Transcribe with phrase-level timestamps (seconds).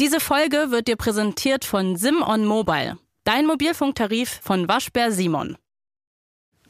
[0.00, 5.56] Diese Folge wird dir präsentiert von Sim on Mobile, dein Mobilfunktarif von Waschbär Simon.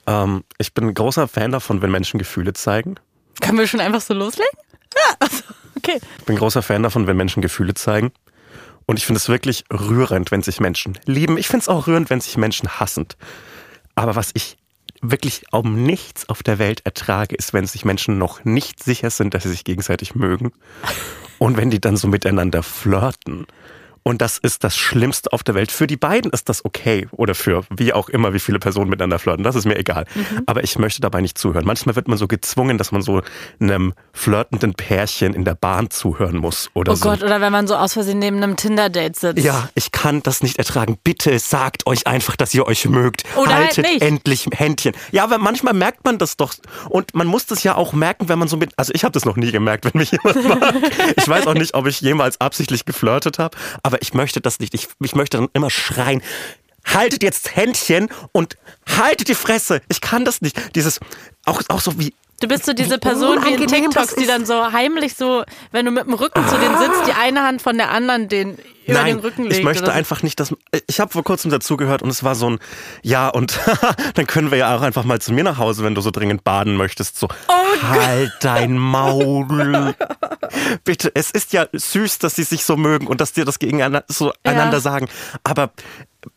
[0.06, 2.96] Ähm, ich bin ein großer Fan davon, wenn Menschen Gefühle zeigen.
[3.40, 4.52] Können wir schon einfach so loslegen?
[4.94, 5.42] Ja, also,
[5.74, 6.00] okay.
[6.18, 8.12] Ich bin ein großer Fan davon, wenn Menschen Gefühle zeigen.
[8.84, 11.38] Und ich finde es wirklich rührend, wenn sich Menschen lieben.
[11.38, 13.06] Ich finde es auch rührend, wenn sich Menschen hassen.
[13.94, 14.58] Aber was ich
[15.00, 19.32] wirklich um nichts auf der Welt ertrage, ist, wenn sich Menschen noch nicht sicher sind,
[19.32, 20.52] dass sie sich gegenseitig mögen.
[21.44, 23.46] Und wenn die dann so miteinander flirten.
[24.04, 25.72] Und das ist das Schlimmste auf der Welt.
[25.72, 27.08] Für die beiden ist das okay.
[27.10, 29.42] Oder für wie auch immer, wie viele Personen miteinander flirten.
[29.42, 30.04] Das ist mir egal.
[30.14, 30.42] Mhm.
[30.46, 31.64] Aber ich möchte dabei nicht zuhören.
[31.64, 33.22] Manchmal wird man so gezwungen, dass man so
[33.58, 36.70] einem flirtenden Pärchen in der Bahn zuhören muss.
[36.74, 37.08] Oder oh so.
[37.08, 39.42] Gott, oder wenn man so aus Versehen neben einem Tinder-Date sitzt.
[39.42, 40.98] Ja, ich kann das nicht ertragen.
[41.02, 43.24] Bitte sagt euch einfach, dass ihr euch mögt.
[43.36, 44.02] Oder halt Haltet nicht.
[44.02, 44.94] endlich Händchen.
[45.12, 46.54] Ja, aber manchmal merkt man das doch.
[46.90, 48.72] Und man muss das ja auch merken, wenn man so mit.
[48.76, 50.74] Also ich habe das noch nie gemerkt, wenn mich jemand mag.
[51.16, 53.56] Ich weiß auch nicht, ob ich jemals absichtlich geflirtet habe.
[53.82, 54.74] Aber ich möchte das nicht.
[54.74, 56.22] Ich, ich möchte dann immer schreien.
[56.84, 59.80] Haltet jetzt Händchen und haltet die Fresse.
[59.88, 60.76] Ich kann das nicht.
[60.76, 61.00] Dieses,
[61.46, 64.72] auch, auch so wie, Du bist so diese Person wie in TikToks, die dann so
[64.72, 67.90] heimlich so, wenn du mit dem Rücken zu denen sitzt, die eine Hand von der
[67.90, 69.56] anderen den über Nein, den Rücken legt.
[69.56, 70.54] ich möchte einfach nicht, dass
[70.86, 72.58] ich habe vor kurzem dazugehört und es war so ein
[73.02, 73.58] ja und
[74.14, 76.44] dann können wir ja auch einfach mal zu mir nach Hause, wenn du so dringend
[76.44, 77.18] baden möchtest.
[77.18, 79.94] So Oh halt dein Maul.
[80.84, 84.04] Bitte, es ist ja süß, dass sie sich so mögen und dass dir das gegeneinander
[84.08, 85.08] so einander sagen,
[85.44, 85.70] aber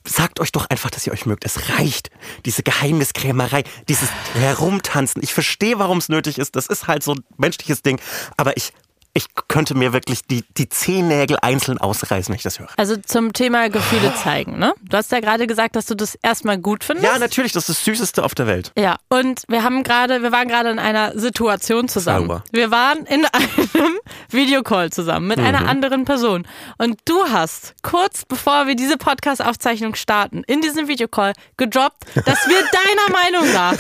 [0.06, 1.46] Sagt euch doch einfach, dass ihr euch mögt.
[1.46, 2.10] Es reicht.
[2.46, 5.24] Diese Geheimniskrämerei, dieses Herumtanzen.
[5.24, 6.56] Ich verstehe, warum es nötig ist.
[6.56, 8.00] Das ist halt so ein menschliches Ding.
[8.38, 8.74] Aber ich,
[9.18, 12.70] ich könnte mir wirklich die, die Zehennägel einzeln ausreißen, wenn ich das höre.
[12.78, 14.74] Also zum Thema Gefühle zeigen, ne?
[14.82, 17.12] Du hast ja gerade gesagt, dass du das erstmal gut findest.
[17.12, 18.72] Ja, natürlich, das ist das Süßeste auf der Welt.
[18.78, 22.28] Ja, und wir haben gerade, wir waren gerade in einer Situation zusammen.
[22.28, 22.44] Sauber.
[22.52, 23.26] Wir waren in
[23.74, 23.98] einem
[24.30, 25.68] Videocall zusammen mit einer Mhm.
[25.70, 26.48] anderen Person.
[26.78, 32.62] Und du hast kurz bevor wir diese Podcast-Aufzeichnung starten, in diesem Videocall gedroppt, dass wir
[32.72, 33.74] deiner Meinung nach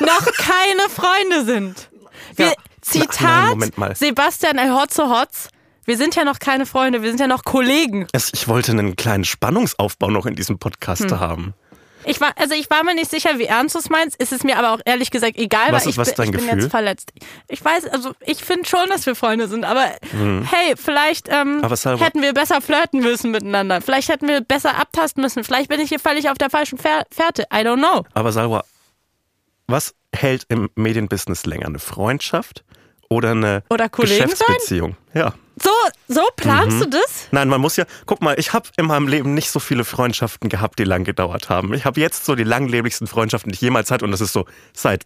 [0.00, 1.88] noch keine Freunde sind.
[2.36, 2.52] Wir, Ja.
[2.90, 3.94] Zitat, Nein, Moment mal.
[3.96, 5.48] Sebastian El Hotzo Hotz,
[5.84, 8.06] wir sind ja noch keine Freunde, wir sind ja noch Kollegen.
[8.12, 11.20] Es, ich wollte einen kleinen Spannungsaufbau noch in diesem Podcast Hm.
[11.20, 11.54] haben.
[12.04, 14.16] Ich war, also ich war mir nicht sicher, wie ernst du es meinst.
[14.16, 16.46] Ist es mir aber auch ehrlich gesagt egal, Was weil ist- ich, was bin, ich
[16.48, 17.12] bin jetzt verletzt.
[17.46, 21.60] Ich weiß, also ich finde schon, dass wir Freunde sind, aber hey, vielleicht ähm.
[21.62, 23.82] Aber hätten wir besser flirten müssen miteinander.
[23.82, 25.44] Vielleicht hätten wir besser abtasten müssen.
[25.44, 27.42] Vielleicht bin ich hier völlig auf der falschen Fähr Fährte.
[27.52, 28.04] I don't know.
[28.14, 28.64] Aber Salwa,
[29.66, 31.66] was hält im Medienbusiness länger?
[31.66, 32.64] Eine Freundschaft
[33.10, 34.30] oder eine Oder Kollegen sein?
[34.30, 34.96] Geschäftsbeziehung?
[35.12, 35.34] Ja.
[35.62, 35.70] So,
[36.08, 36.80] so planst Mhm.
[36.82, 37.28] du das?
[37.32, 40.48] Nein, man muss ja, guck mal, ich habe in meinem Leben nicht so viele Freundschaften
[40.48, 41.74] gehabt, die lang gedauert haben.
[41.74, 44.46] Ich habe jetzt so die langlebigsten Freundschaften, die ich jemals hatte und das ist so
[44.72, 45.04] seit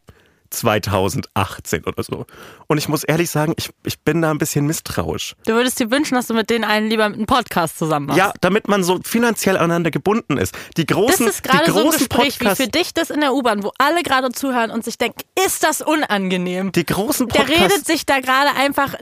[0.50, 2.26] 2018 oder so.
[2.66, 5.34] Und ich muss ehrlich sagen, ich, ich bin da ein bisschen misstrauisch.
[5.46, 8.18] Du würdest dir wünschen, dass du mit denen einen lieber einen Podcast zusammen machst.
[8.18, 10.54] Ja, damit man so finanziell aneinander gebunden ist.
[10.76, 13.34] Die Das großen, ist gerade so ein Gespräch wie Podcasts, für dich das in der
[13.34, 16.72] U-Bahn, wo alle gerade zuhören und sich denken, ist das unangenehm?
[16.72, 18.94] die großen Der Podcasts, redet sich da gerade einfach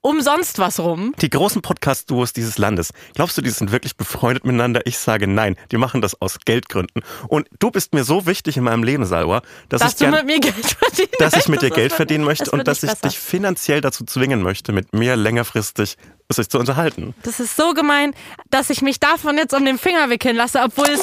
[0.00, 1.14] umsonst was rum.
[1.20, 4.82] die großen Podcast-Duos dieses Landes, glaubst du, die sind wirklich befreundet miteinander?
[4.86, 7.02] Ich sage nein, die machen das aus Geldgründen.
[7.28, 10.14] Und du bist mir so wichtig in meinem Leben, Salwa, dass, Dass ich du gern,
[10.14, 12.66] mit mir Geld verdienen dass ich mit dir Das Geld wird- verdienen möchte das und
[12.68, 13.08] dass ich besser.
[13.08, 15.96] dich finanziell dazu zwingen möchte, mit mir längerfristig
[16.30, 17.14] sich zu unterhalten.
[17.22, 18.14] Das ist so gemein,
[18.50, 21.00] dass ich mich davon jetzt um den Finger wickeln lasse, obwohl es.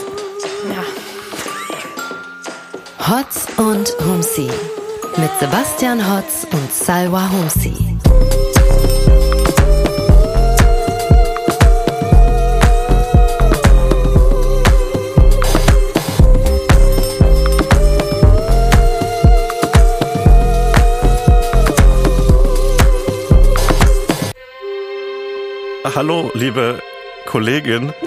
[0.69, 0.83] Ja.
[3.17, 4.50] Hotz und Humsi.
[5.17, 7.94] Mit Sebastian Hotz und Salwa Humsi.
[25.94, 26.81] Hallo, liebe
[27.28, 27.94] Kollegin.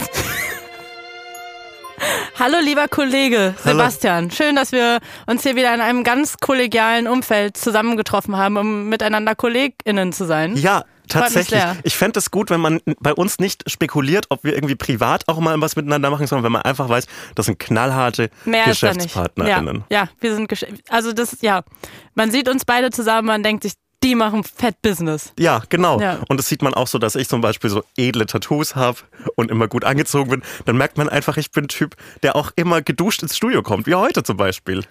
[2.39, 3.78] Hallo, lieber Kollege Hallo.
[3.78, 4.33] Sebastian.
[4.33, 9.37] Schön, dass wir uns hier wieder in einem ganz kollegialen Umfeld zusammengetroffen haben, um miteinander
[9.37, 10.56] KollegInnen zu sein.
[10.56, 11.62] Ja, tatsächlich.
[11.84, 15.38] Ich fände es gut, wenn man bei uns nicht spekuliert, ob wir irgendwie privat auch
[15.38, 17.06] mal was miteinander machen, sondern wenn man einfach weiß,
[17.37, 18.64] das sind knallharte Mehr.
[18.64, 19.85] GeschäftspartnerInnen.
[19.88, 20.52] Ja, ja, wir sind,
[20.88, 21.62] also das, ja,
[22.17, 23.75] man sieht uns beide zusammen, man denkt sich,
[24.05, 25.33] die machen fett Business.
[25.39, 26.00] Ja, genau.
[26.00, 26.19] Ja.
[26.29, 28.99] Und das sieht man auch so, dass ich zum Beispiel so edle Tattoos habe
[29.35, 30.43] und immer gut angezogen bin.
[30.67, 33.87] Dann merkt man einfach, ich bin ein Typ, der auch immer geduscht ins Studio kommt,
[33.87, 34.85] wie heute zum Beispiel.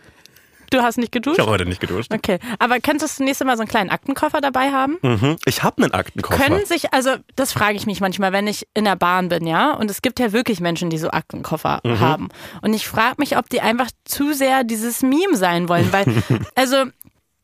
[0.70, 1.38] Du hast nicht geduscht?
[1.38, 2.14] Ich habe heute nicht geduscht.
[2.14, 4.98] Okay, aber könntest du nächstes Mal so einen kleinen Aktenkoffer dabei haben?
[5.02, 5.38] Mhm.
[5.46, 6.44] Ich habe einen Aktenkoffer.
[6.44, 9.72] Können sich, also das frage ich mich manchmal, wenn ich in der Bahn bin, ja,
[9.72, 12.00] und es gibt ja wirklich Menschen, die so Aktenkoffer Mhm.
[12.02, 12.30] haben.
[12.62, 16.04] Und ich frage mich, ob die einfach zu sehr dieses Meme sein wollen, weil,
[16.56, 16.84] also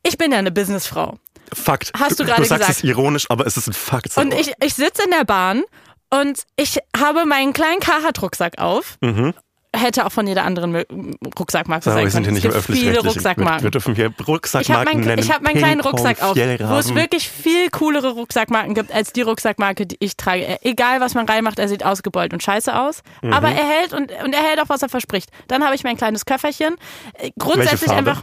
[0.06, 1.18] ich bin ja eine Businessfrau.
[1.56, 1.92] Fakt.
[2.00, 2.80] Hast du du gerade sagst gesagt.
[2.80, 4.18] es ironisch, aber es ist ein Fakt.
[4.18, 5.64] Und ich, ich sitze in der Bahn
[6.10, 8.98] Und ich habe meinen kleinen Carhartt-Rucksack auf.
[9.76, 10.76] Hätte auch von jeder anderen
[11.40, 12.38] Rucksackmarke sein wir sind können.
[12.40, 13.64] hier nicht im viele Rucksackmarken.
[13.64, 15.24] wir dürfen hier Ich habe Rucksackmarken meinen, nennen.
[15.24, 19.24] ich hab meinen kleinen Rucksack auf, wo es wirklich viel coolere Rucksackmarken gibt als die
[19.24, 20.60] Rucksackmarke, die ich trage.
[20.62, 23.02] Egal, was man reinmacht, er sieht ausgebeult und scheiße aus.
[23.24, 23.34] Mhm.
[23.34, 25.30] Aber er hält und, und er hält auch, was er verspricht.
[25.48, 26.76] Dann habe ich mein kleines Köfferchen.
[27.18, 28.22] Äh, Grundsätzlich einfach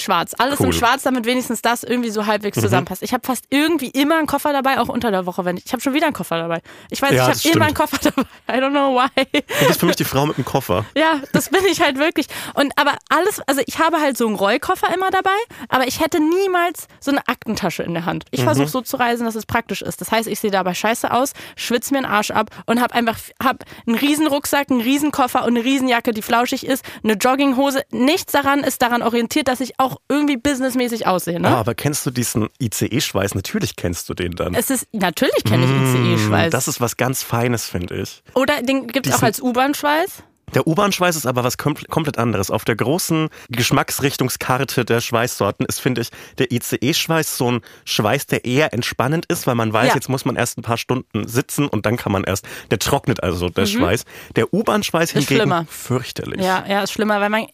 [0.00, 0.34] schwarz.
[0.38, 0.66] Alles Cool.
[0.66, 0.72] Mhm.
[0.72, 3.02] in schwarz, damit wenigstens das irgendwie so halbwegs zusammenpasst.
[3.02, 5.44] Ich habe fast irgendwie immer einen Koffer dabei, auch unter der Woche.
[5.44, 6.60] Wenn ich ich habe schon wieder einen Koffer dabei.
[6.90, 7.74] Ich weiß, Ja, ich habe immer einen.
[7.74, 8.22] Koffer dabei.
[8.50, 9.08] I don't know why.
[9.32, 10.84] Du bist für mich die Frau mit dem Koffer.
[10.96, 12.26] Ja, das bin ich halt wirklich.
[12.54, 15.30] Und aber alles, also ich habe halt so einen Rollkoffer immer dabei,
[15.68, 18.24] aber ich hätte niemals so eine Aktentasche in der Hand.
[18.30, 20.00] Ich versuche so zu reisen, dass es praktisch ist.
[20.00, 23.18] Das heißt, ich sehe dabei scheiße aus, schwitze mir den Arsch ab und habe einfach
[23.42, 27.82] hab einen riesen Rucksack, einen riesen Koffer und eine Riesenjacke, die flauschig ist, eine Jogginghose.
[27.90, 31.40] Nichts daran ist daran orientiert, dass ich auch irgendwie businessmäßig aussehe.
[31.40, 31.48] Ne?
[31.48, 33.34] Ah, aber kennst du diesen ICE-Schweiß?
[33.34, 34.54] Natürlich kennst du den dann.
[34.54, 36.50] Es ist, natürlich kenne ich ICE-Schweiß.
[36.50, 38.22] Das ist was ganz Feines, finde ich.
[38.34, 40.22] Oder den gibt es auch als U-Bahn-Schweiß.
[40.54, 42.50] Der U-Bahn-Schweiß ist aber was kom komplett anderes.
[42.50, 46.08] Auf der großen Geschmacksrichtungskarte der Schweißsorten ist, finde ich,
[46.38, 49.94] der ICE-Schweiß so ein Schweiß, der eher entspannend ist, weil man weiß, Ja.
[49.94, 53.22] jetzt muss man erst ein paar Stunden sitzen und dann kann man erst, der trocknet
[53.22, 54.04] also, der Schweiß.
[54.36, 55.18] Der U-Bahn-Schweiß Mhm.
[55.20, 55.66] Ist hingegen schlimmer.
[55.68, 56.40] fürchterlich.
[56.44, 57.46] Ja, ja, ist schlimmer, weil man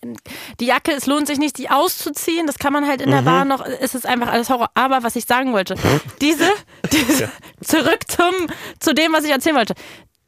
[0.60, 2.46] die Jacke, es lohnt sich nicht, die auszuziehen.
[2.46, 3.64] Das kann man halt in der Bahn noch.
[3.64, 4.70] Es ist einfach alles Horror.
[4.74, 5.74] Aber was ich sagen wollte,
[6.20, 6.48] diese,
[6.92, 7.30] diese
[7.62, 8.32] zurück zum
[8.80, 9.74] zu dem, was ich erzählen wollte.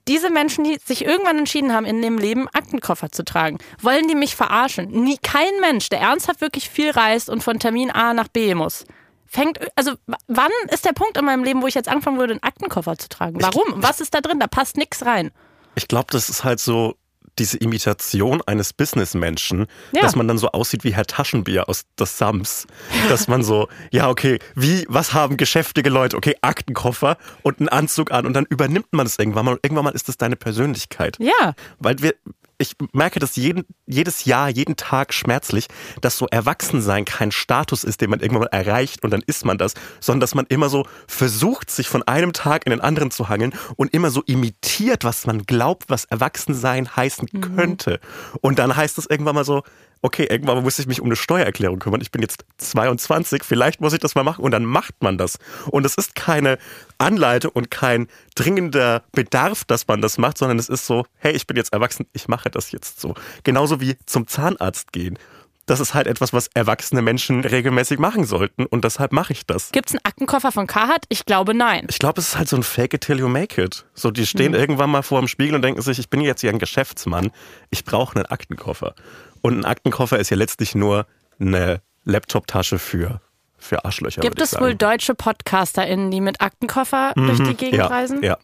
[0.09, 4.15] Diese Menschen, die sich irgendwann entschieden haben, in dem Leben Aktenkoffer zu tragen, wollen die
[4.15, 4.91] mich verarschen?
[4.91, 8.85] Nie, kein Mensch, der ernsthaft wirklich viel reist und von Termin A nach B muss,
[9.27, 9.95] fängt, also
[10.29, 13.09] wann ist der Punkt in meinem Leben, wo ich jetzt anfangen würde, einen Aktenkoffer zu
[13.09, 13.43] tragen?
[13.43, 13.83] Warum?
[13.83, 14.39] Was ist da drin?
[14.39, 15.33] Da passt nichts rein.
[15.75, 16.95] Ich glaube, das ist halt so
[17.39, 20.03] diese Imitation eines Businessmenschen, Ja.
[20.03, 22.67] dass man dann so aussieht wie Herr Taschenbier aus das Sams.
[23.09, 26.17] Dass man so, ja, okay, wie, was haben geschäftige Leute?
[26.17, 29.85] Okay, Aktenkoffer und einen Anzug an und dann übernimmt man es irgendwann mal und irgendwann
[29.85, 31.17] mal ist das deine Persönlichkeit.
[31.21, 31.55] Ja.
[31.79, 32.15] Weil wir,
[32.59, 35.67] ich merke das jeden, jedes Jahr, jeden Tag schmerzlich,
[36.01, 39.59] dass so Erwachsensein kein Status ist, den man irgendwann mal erreicht und dann ist man
[39.59, 43.29] das, sondern dass man immer so versucht, sich von einem Tag in den anderen zu
[43.29, 48.01] hangeln und immer so imitiert, was man glaubt, was Erwachsensein heißen könnte.
[48.41, 49.63] Und dann heißt es irgendwann mal so,
[50.03, 52.01] okay, irgendwann muss ich mich um eine Steuererklärung kümmern.
[52.01, 55.39] Ich bin jetzt 22, vielleicht muss ich das mal machen und dann macht man das.
[55.71, 56.59] Und es ist keine
[56.99, 61.47] Anleitung und kein dringender Bedarf, dass man das macht, sondern es ist so, hey, ich
[61.47, 63.15] bin jetzt erwachsen, ich mache das jetzt so.
[63.45, 65.19] Genauso wie zum Zahnarzt gehen.
[65.67, 69.73] Das ist halt etwas, was erwachsene Menschen regelmäßig machen sollten und deshalb mache ich das.
[69.73, 71.07] Gibt es einen Aktenkoffer von Carhartt?
[71.09, 71.89] Ich glaube nein.
[71.91, 73.85] Ich glaube, es ist halt so ein Fake it till you make it.
[73.93, 76.51] So, die stehen irgendwann mal vor dem Spiegel und denken sich, ich bin jetzt hier
[76.51, 77.33] ein Geschäftsmann,
[77.71, 78.95] ich brauche einen Aktenkoffer.
[79.43, 81.07] Und ein Aktenkoffer ist ja letztlich nur
[81.39, 83.21] eine Laptoptasche für,
[83.59, 84.21] für Arschlöcher.
[84.21, 84.79] Gibt es ich wohl sagen.
[84.79, 88.23] deutsche PodcasterInnen, die mit Aktenkoffer durch die Gegend ja, reisen?
[88.23, 88.39] Ja.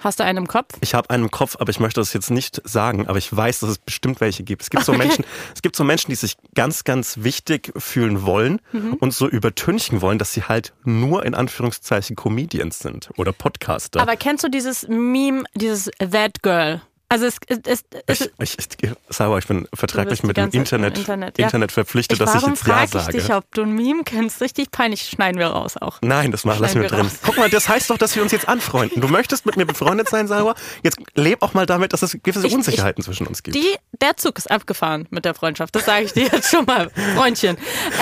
[0.00, 0.74] Hast du einen im Kopf?
[0.80, 3.60] Ich habe einen im Kopf, aber ich möchte das jetzt nicht sagen, aber ich weiß,
[3.60, 4.62] dass es bestimmt welche gibt.
[4.62, 4.98] Es gibt so Okay.
[5.06, 5.24] Menschen,
[5.54, 8.94] es gibt so Menschen, die sich ganz, ganz wichtig fühlen wollen Mhm.
[8.94, 14.00] und so übertünchen wollen, dass sie halt nur in Anführungszeichen Comedians sind oder Podcaster.
[14.00, 16.82] Aber kennst du dieses Meme, dieses That Girl?
[17.12, 17.36] Also es,
[17.66, 21.74] es, es, ich, ich, ich, Sauer, ich bin vertraglich mit dem Internet, Internet, Internet, ja.
[21.74, 23.18] verpflichtet, ich, dass ich warum jetzt Ja frage ich sage.
[23.18, 24.40] dich, ob du ein Meme kennst?
[24.40, 25.02] Richtig peinlich.
[25.02, 25.98] Schneiden wir raus auch.
[26.00, 27.00] Nein, das mach, lassen wir drin.
[27.02, 27.18] raus.
[27.22, 29.02] Guck mal, das heißt doch, dass wir uns jetzt anfreunden.
[29.02, 30.54] Du möchtest mit mir befreundet sein, Sauer.
[30.82, 33.56] Jetzt leb auch mal damit, dass es gewisse Ich- Unsicherheiten zwischen uns gibt.
[33.56, 35.74] Die, der Zug ist abgefahren mit der Freundschaft.
[35.76, 37.58] Das sage ich dir jetzt schon mal, Freundchen.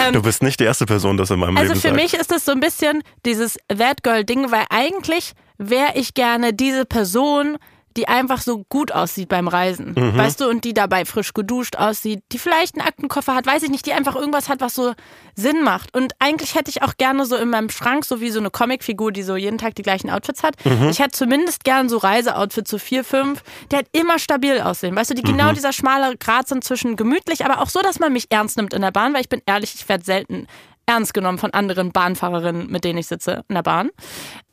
[0.06, 2.00] Ähm, du bist nicht die erste Person, das in meinem Also Leben für sagt.
[2.00, 6.52] mich ist das so ein bisschen dieses That Girl Ding, weil eigentlich wäre ich gerne
[6.54, 7.58] diese Person,
[7.96, 9.94] die einfach so gut aussieht beim Reisen.
[9.96, 10.16] Mhm.
[10.16, 13.70] Weißt du, und die dabei frisch geduscht aussieht, die vielleicht einen Aktenkoffer hat, weiß ich
[13.70, 14.94] nicht, die einfach irgendwas hat, was so
[15.34, 15.96] Sinn macht.
[15.96, 19.10] Und eigentlich hätte ich auch gerne so in meinem Schrank so wie so eine Comicfigur,
[19.12, 20.54] die so jeden Tag die gleichen Outfits hat.
[20.64, 20.88] Mhm.
[20.90, 24.94] Ich hätte zumindest gern so Reiseoutfits, so vier, fünf, die halt immer stabil aussehen.
[24.94, 25.36] Weißt du, die Mhm.
[25.36, 28.72] genau dieser schmale Grad sind zwischen gemütlich, aber auch so, dass man mich ernst nimmt
[28.74, 30.46] in der Bahn, weil ich bin ehrlich, ich werde selten
[30.86, 33.90] ernst genommen von anderen Bahnfahrerinnen, mit denen ich sitze in der Bahn.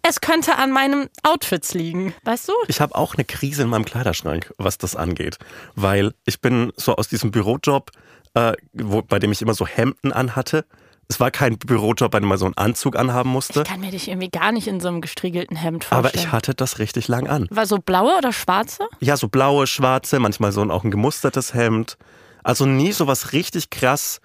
[0.09, 2.53] Es könnte an meinem Outfits liegen, weißt du?
[2.69, 5.37] Ich habe auch eine Krise in meinem Kleiderschrank, was das angeht.
[5.75, 7.91] Weil ich bin so aus diesem Bürojob,
[8.33, 10.63] äh, wo, bei dem ich immer so Hemden anhatte.
[11.09, 13.61] Es war kein Bürojob, bei dem man so einen Anzug anhaben musste.
[13.61, 16.05] Ich kann mir dich irgendwie gar nicht in so einem gestriegelten Hemd vorstellen.
[16.05, 17.47] Aber ich hatte das richtig lang an.
[17.49, 18.87] War so blaue oder schwarze?
[19.01, 21.97] Ja, so blaue, schwarze, manchmal so ein, auch ein gemustertes Hemd.
[22.43, 24.21] Also nie so was richtig krass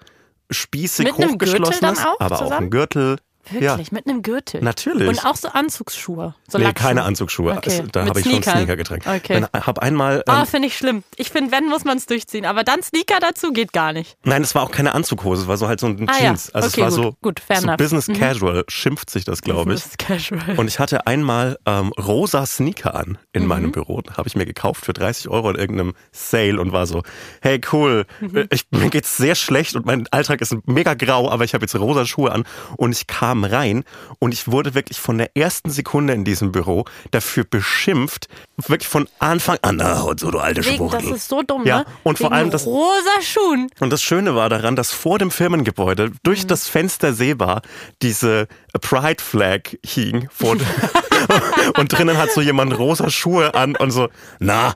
[0.49, 2.67] spießig Mit einem Gürtel hochgeschlossenes, dann auch aber auch zusammen?
[2.67, 3.17] ein Gürtel,
[3.51, 4.61] Wirklich, mit einem Gürtel.
[4.61, 5.07] Natürlich.
[5.07, 6.33] Und auch so Anzugsschuhe.
[6.47, 6.87] So nee, Lackschuhe.
[6.87, 7.51] keine Anzugsschuhe.
[7.57, 7.81] Okay.
[7.83, 8.41] Es- Da habe ich schon.
[8.43, 9.01] Sneaker getragen.
[9.05, 9.41] Okay.
[9.51, 10.23] Dann habe einmal.
[10.27, 11.03] Ah, Ähm, finde ich schlimm.
[11.17, 12.45] Ich finde, wenn, muss man es durchziehen.
[12.45, 14.17] Aber dann Sneaker dazu geht gar nicht.
[14.23, 16.19] nein, es war auch keine Anzughose, es war so halt so ein Ah, ja.
[16.27, 16.51] Jeans.
[16.53, 17.13] Also Okay, es war gut.
[17.13, 17.77] so, Gut, fair so enough.
[17.77, 18.13] Business Mhm.
[18.19, 19.79] Casual, schimpft sich das, glaube ich.
[19.85, 20.55] Ist casual.
[20.57, 23.47] Und ich hatte einmal ähm, rosa Sneaker an in Mhm.
[23.49, 24.01] meinem Büro.
[24.15, 27.03] Habe ich mir gekauft für 30 Euro in irgendeinem Sale und war so,
[27.41, 28.47] hey cool, Mhm.
[28.51, 31.75] ich, mir geht's sehr schlecht und mein Alltag ist mega grau, aber ich habe jetzt
[31.75, 32.43] rosa Schuhe an.
[32.77, 33.83] Und ich kam rein
[34.19, 38.27] und ich wurde wirklich von der ersten Sekunde in diesem Büro dafür beschimpft,
[38.67, 41.15] wirklich von Anfang an, na, so du alte Wegen, das Schwuchtel.
[41.15, 41.85] ist so dumm, Ja, ne?
[42.03, 43.69] und vor Wegen allem das- rosa Schuhen.
[43.79, 46.15] Und das Schöne war daran, dass vor dem Firmengebäude Mhm.
[46.23, 47.61] durch das Fenster sehbar
[48.01, 48.47] diese
[48.81, 50.27] Pride Flag hing.
[50.31, 50.55] Vor
[51.77, 54.09] und drinnen hat so jemand rosa Schuhe an und so,
[54.39, 54.73] na,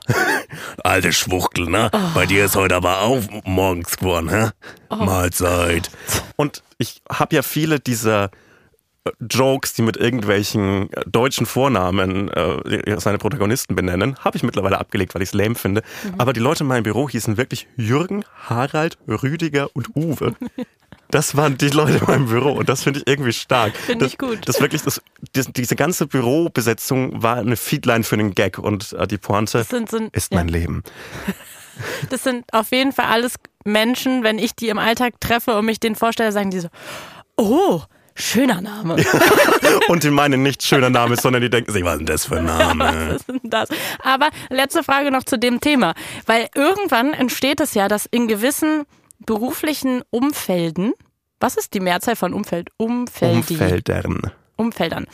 [0.82, 1.90] alte Schwuchtel, ne?
[1.92, 1.98] Oh.
[2.14, 4.48] Bei dir ist heute aber auch morgens geworden, hä?
[4.90, 5.90] Mahlzeit.
[6.36, 8.30] Und ich habe ja viele dieser
[9.20, 15.14] Jokes, die mit irgendwelchen äh, deutschen Vornamen äh, seine Protagonisten benennen, habe ich mittlerweile abgelegt,
[15.14, 15.82] weil ich es lame finde.
[16.04, 16.14] Mhm.
[16.18, 20.34] Aber die Leute in meinem Büro hießen wirklich Jürgen, Harald, Rüdiger und Uwe.
[21.10, 23.74] Das waren die Leute in meinem Büro und das finde ich irgendwie stark.
[23.74, 24.40] Finde ich gut.
[24.46, 25.00] Das wirklich, das,
[25.32, 29.88] das, diese ganze Bürobesetzung war eine Feedline für einen Gag und äh, die Pointe sind,
[29.88, 30.38] sind, ist ja.
[30.38, 30.82] mein Leben.
[32.10, 35.80] das sind auf jeden Fall alles Menschen, wenn ich die im Alltag treffe und mich
[35.80, 36.68] denen vorstelle, sagen die so,
[37.36, 37.82] oh,
[38.18, 38.96] schöner Name.
[39.88, 42.38] Und die meinen nicht schöner Name, sondern die denken sich, was ist denn das für
[42.38, 42.84] ein Name?
[42.84, 43.68] Was ist denn das?
[44.02, 45.94] Aber letzte Frage noch zu dem Thema.
[46.26, 48.84] Weil irgendwann entsteht es ja, dass in gewissen
[49.20, 50.92] beruflichen Umfelden,
[51.40, 52.70] was ist die Mehrzahl von Umfeld?
[52.76, 53.54] Umfeldi.
[53.54, 54.32] Umfeldern.
[54.56, 55.06] Umfeldern.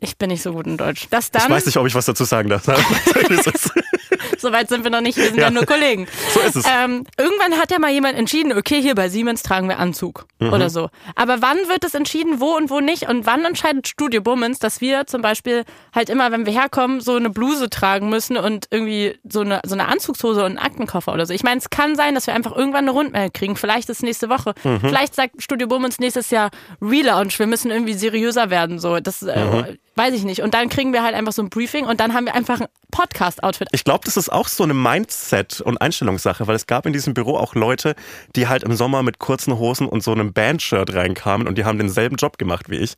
[0.00, 1.08] Ich bin nicht so gut in Deutsch.
[1.10, 2.64] Das dann, Ich weiß nicht, ob ich was dazu sagen darf.
[4.38, 5.50] so weit sind wir noch nicht, wir sind ja, Ja.
[5.50, 6.06] nur Kollegen.
[6.32, 6.64] So ist es.
[6.66, 10.52] Ähm, irgendwann hat ja mal jemand entschieden, okay, hier bei Siemens tragen wir Anzug Mhm.
[10.52, 10.88] oder so.
[11.16, 13.08] Aber wann wird es entschieden, wo und wo nicht?
[13.08, 17.16] Und wann entscheidet Studio Bummens, dass wir zum Beispiel halt immer, wenn wir herkommen, so
[17.16, 21.26] eine Bluse tragen müssen und irgendwie so eine, so eine Anzugshose und einen Aktenkoffer oder
[21.26, 21.34] so?
[21.34, 23.56] Ich meine, es kann sein, dass wir einfach irgendwann eine Rundmail kriegen.
[23.56, 24.54] Vielleicht ist nächste Woche.
[24.62, 24.78] Mhm.
[24.80, 26.50] Vielleicht sagt Studio Bummens nächstes Jahr
[26.80, 27.36] Relaunch.
[27.40, 28.78] Wir müssen irgendwie seriöser werden.
[28.78, 29.28] So, das Mhm.
[29.30, 30.42] äh, weiß ich nicht.
[30.42, 32.68] Und dann kriegen wir halt einfach so ein Briefing und dann haben wir einfach ein
[32.90, 33.68] Podcast-Outfit.
[33.72, 37.12] Ich glaube, das ist auch so eine Mindset- und Einstellungssache, weil es gab in diesem
[37.12, 37.94] Büro auch Leute,
[38.36, 41.78] die halt im Sommer mit kurzen Hosen und so einem Bandshirt reinkamen und die haben
[41.78, 42.94] denselben Job gemacht wie ich.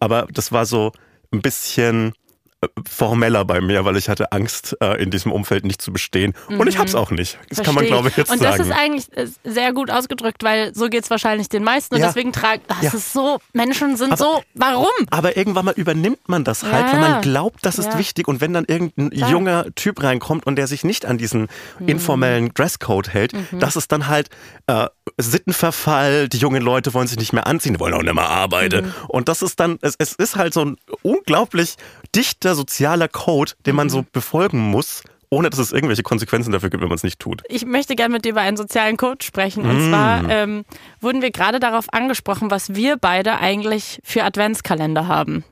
[0.00, 0.92] Aber das war so
[1.32, 2.14] ein bisschen
[2.88, 6.34] formeller bei mir, weil ich hatte Angst, äh, in diesem Umfeld nicht zu bestehen.
[6.48, 7.38] Und ich hab's auch nicht.
[7.48, 8.56] Das kann man, glaube ich, jetzt Und sagen.
[8.58, 11.94] das ist eigentlich äh, sehr gut ausgedrückt, weil so geht's wahrscheinlich den meisten.
[11.94, 12.06] Und Ja.
[12.08, 12.92] deswegen tragen, das Ja.
[12.94, 14.86] ist so, Menschen sind Aber- so, warum?
[15.10, 16.92] Aber irgendwann mal übernimmt man das halt, Ja.
[16.92, 18.28] weil man glaubt, das ist wichtig.
[18.28, 19.30] Und wenn dann irgendein Klar.
[19.30, 21.88] junger Typ reinkommt und der sich nicht an diesen Mhm.
[21.88, 24.28] informellen Dresscode hält, das ist dann halt
[24.66, 24.86] äh,
[25.44, 26.28] Sittenverfall.
[26.28, 28.86] Die jungen Leute wollen sich nicht mehr anziehen, die wollen auch nicht mehr arbeiten.
[28.86, 28.92] Mhm.
[29.08, 31.74] Und das ist dann, es, es ist halt so ein unglaublich
[32.14, 33.90] dichter sozialer Code, den man Mhm.
[33.90, 37.42] so befolgen muss, ohne dass es irgendwelche Konsequenzen dafür gibt, wenn man es nicht tut.
[37.48, 39.64] Ich möchte gerne mit dir über einen sozialen Code sprechen.
[39.66, 39.70] Mm.
[39.70, 40.64] Und zwar ähm,
[41.00, 45.42] wurden wir gerade darauf angesprochen, was wir beide eigentlich für Adventskalender haben.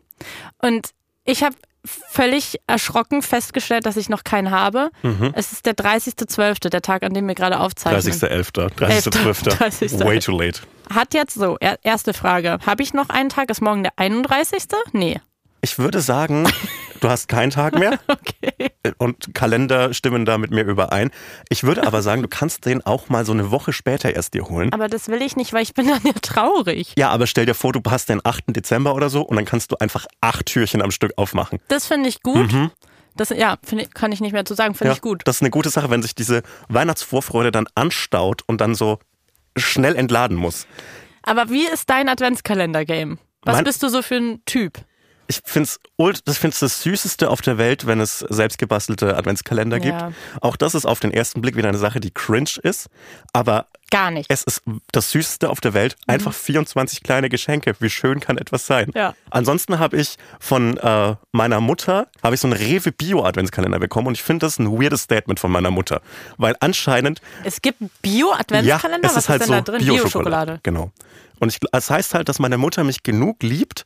[0.61, 0.91] Und
[1.25, 4.91] ich habe völlig erschrocken festgestellt, dass ich noch keinen habe.
[5.03, 5.33] Mhm.
[5.35, 8.13] Es ist der 30.12., der Tag, an dem wir gerade aufzeichnen.
[8.13, 9.49] 30.11., 30.12.
[9.57, 9.99] 30.
[9.99, 10.61] Way too late.
[10.95, 12.59] Hat jetzt so, er, erste Frage.
[12.65, 13.51] Habe ich noch einen Tag?
[13.51, 14.63] Ist morgen der 31.?
[14.93, 15.21] Nee.
[15.61, 16.49] Ich würde sagen,
[17.03, 17.99] du hast keinen Tag mehr.
[18.09, 18.71] Okay.
[18.99, 21.11] und Kalender stimmen da mit mir überein.
[21.49, 24.49] Ich würde aber sagen, du kannst den auch mal so eine Woche später erst dir
[24.49, 24.73] holen.
[24.73, 26.93] Aber das will ich nicht, weil ich bin dann ja traurig.
[26.97, 28.45] Ja, aber stell dir vor, du hast den 8.
[28.49, 31.59] Dezember oder so und dann kannst du einfach acht Türchen am Stück aufmachen.
[31.69, 32.49] Das finde ich gut.
[33.17, 34.75] Das, ja, finde ich, kann ich nicht mehr zu sagen.
[34.75, 34.93] Finde Mhm.
[34.93, 35.23] Ja, ich gut.
[35.27, 38.99] Das ist eine gute Sache, wenn sich diese Weihnachtsvorfreude dann anstaut und dann so
[39.57, 40.67] schnell entladen muss.
[41.23, 43.19] Aber wie ist dein Adventskalender-Game?
[43.45, 44.79] Was Mein- bist du so für ein Typ?
[45.27, 45.81] Ich finde es
[46.25, 50.01] das, find's das Süßeste auf der Welt, wenn es selbstgebastelte Adventskalender gibt.
[50.01, 50.13] Ja.
[50.41, 52.89] Auch das ist auf den ersten Blick wieder eine Sache, die cringe ist.
[53.33, 54.31] Aber Gar nicht.
[54.31, 55.97] Es ist das Süßeste auf der Welt.
[56.07, 57.75] Einfach 24 kleine Geschenke.
[57.79, 58.91] Wie schön kann etwas sein?
[58.95, 59.15] Ja.
[59.29, 64.07] Ansonsten habe ich von äh, meiner Mutter habe ich so einen Rewe Bio Adventskalender bekommen
[64.07, 66.01] und ich finde das ein weirdes Statement von meiner Mutter,
[66.39, 69.09] weil anscheinend Es gibt Bio-Adventskalender?
[69.09, 69.85] ja, es Was ist halt ist so denn da drin?
[69.85, 70.61] Bio-Schokolade.
[70.63, 70.91] Genau.
[71.39, 73.85] Und ich, das heißt halt, dass meine Mutter mich genug liebt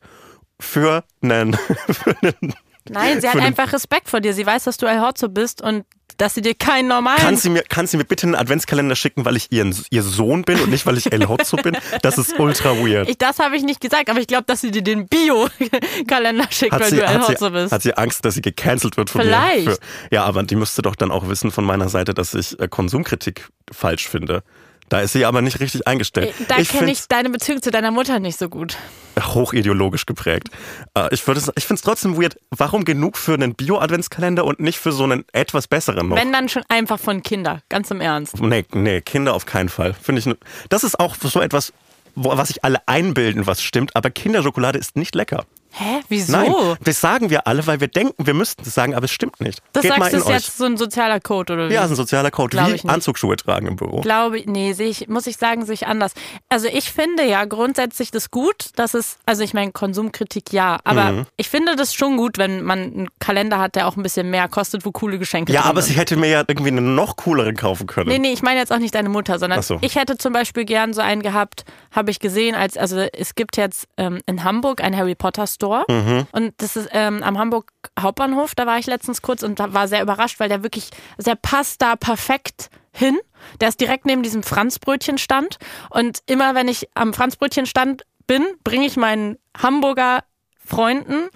[0.61, 1.55] für einen,
[1.91, 2.55] für einen
[2.89, 4.33] Nein, sie hat einfach Respekt vor dir.
[4.33, 5.85] Sie weiß, dass du El Hotzo bist und
[6.19, 7.19] dass sie dir keinen normalen...
[7.19, 10.43] Kann sie, mir, kann sie mir bitte einen Adventskalender schicken, weil ich ihr, ihr Sohn
[10.45, 11.77] bin und nicht, weil ich El Hotzo bin?
[12.01, 13.09] Das ist ultra weird.
[13.09, 16.73] ich, das habe ich nicht gesagt, aber ich glaube, dass sie dir den Bio-Kalender schickt,
[16.73, 17.73] Hat weil sie, du El Hotzo bist.
[17.73, 19.67] hat sie Angst, dass sie gecancelt wird von Vielleicht.
[19.67, 19.73] mir?
[19.73, 19.79] Für,
[20.11, 23.49] ja, aber die müsste doch dann auch wissen von meiner Seite, dass ich äh, Konsumkritik
[23.71, 24.43] falsch finde.
[24.89, 26.33] Da ist sie aber nicht richtig eingestellt.
[26.41, 28.77] Äh, Da kenne ich deine Beziehung zu deiner Mutter nicht so gut.
[29.21, 30.49] hochideologisch geprägt.
[30.95, 34.93] Äh, Ich, ich finde es trotzdem weird, warum genug für einen Bio-Adventskalender und nicht für
[34.93, 36.17] so einen etwas besseren noch?
[36.17, 38.41] Wenn dann schon einfach von Kinder, ganz im Ernst.
[38.41, 39.95] Nee, nee, Kinder auf keinen Fall.
[39.95, 40.37] Finde ich, ne-
[40.69, 41.73] das ist auch so etwas,
[42.15, 45.45] was sich alle einbilden, was stimmt, aber Kinderschokolade ist nicht lecker.
[45.73, 46.01] Hä?
[46.09, 46.33] Wieso?
[46.33, 46.53] Nein,
[46.85, 49.61] das sagen wir alle, weil wir denken, wir müssten es sagen, aber es stimmt nicht.
[49.73, 50.29] das Geht sagst du euch.
[50.29, 51.75] jetzt so ein sozialer Code oder wie?
[51.75, 52.89] ja, ist ein sozialer Code, Glaub wie ich.
[52.89, 54.01] Anzugsschuhe tragen im Büro.
[54.01, 56.13] Glaube ich, nee, ich, muss ich sagen, sehe ich anders.
[56.49, 61.13] Also ich finde ja grundsätzlich das gut, dass es, also ich meine, Konsumkritik ja, aber
[61.13, 61.27] Mhm.
[61.37, 64.49] ich finde das schon gut, wenn man einen Kalender hat, der auch ein bisschen mehr
[64.49, 65.95] kostet, wo coole Geschenke Ja, aber sind.
[65.95, 68.09] sie hätte mir ja irgendwie einen noch cooleren kaufen können.
[68.09, 69.79] Nee, nee, ich meine jetzt auch nicht deine Mutter, sondern so.
[69.83, 73.57] ich hätte zum Beispiel gern so einen gehabt, habe ich gesehen, als, also es gibt
[73.57, 76.27] jetzt ähm, in Hamburg einen Harry Potter Store Mhm.
[76.33, 79.89] und das ist ähm, am Hamburg Hauptbahnhof, da war ich letztens kurz und da war
[79.89, 83.19] sehr überrascht, weil der wirklich, der passt da perfekt hin.
[83.61, 85.59] Der ist direkt neben diesem Franzbrötchenstand
[85.91, 90.25] und immer wenn ich am Franzbrötchenstand bin, bringe ich meinen Hamburger
[90.65, 91.29] Freunden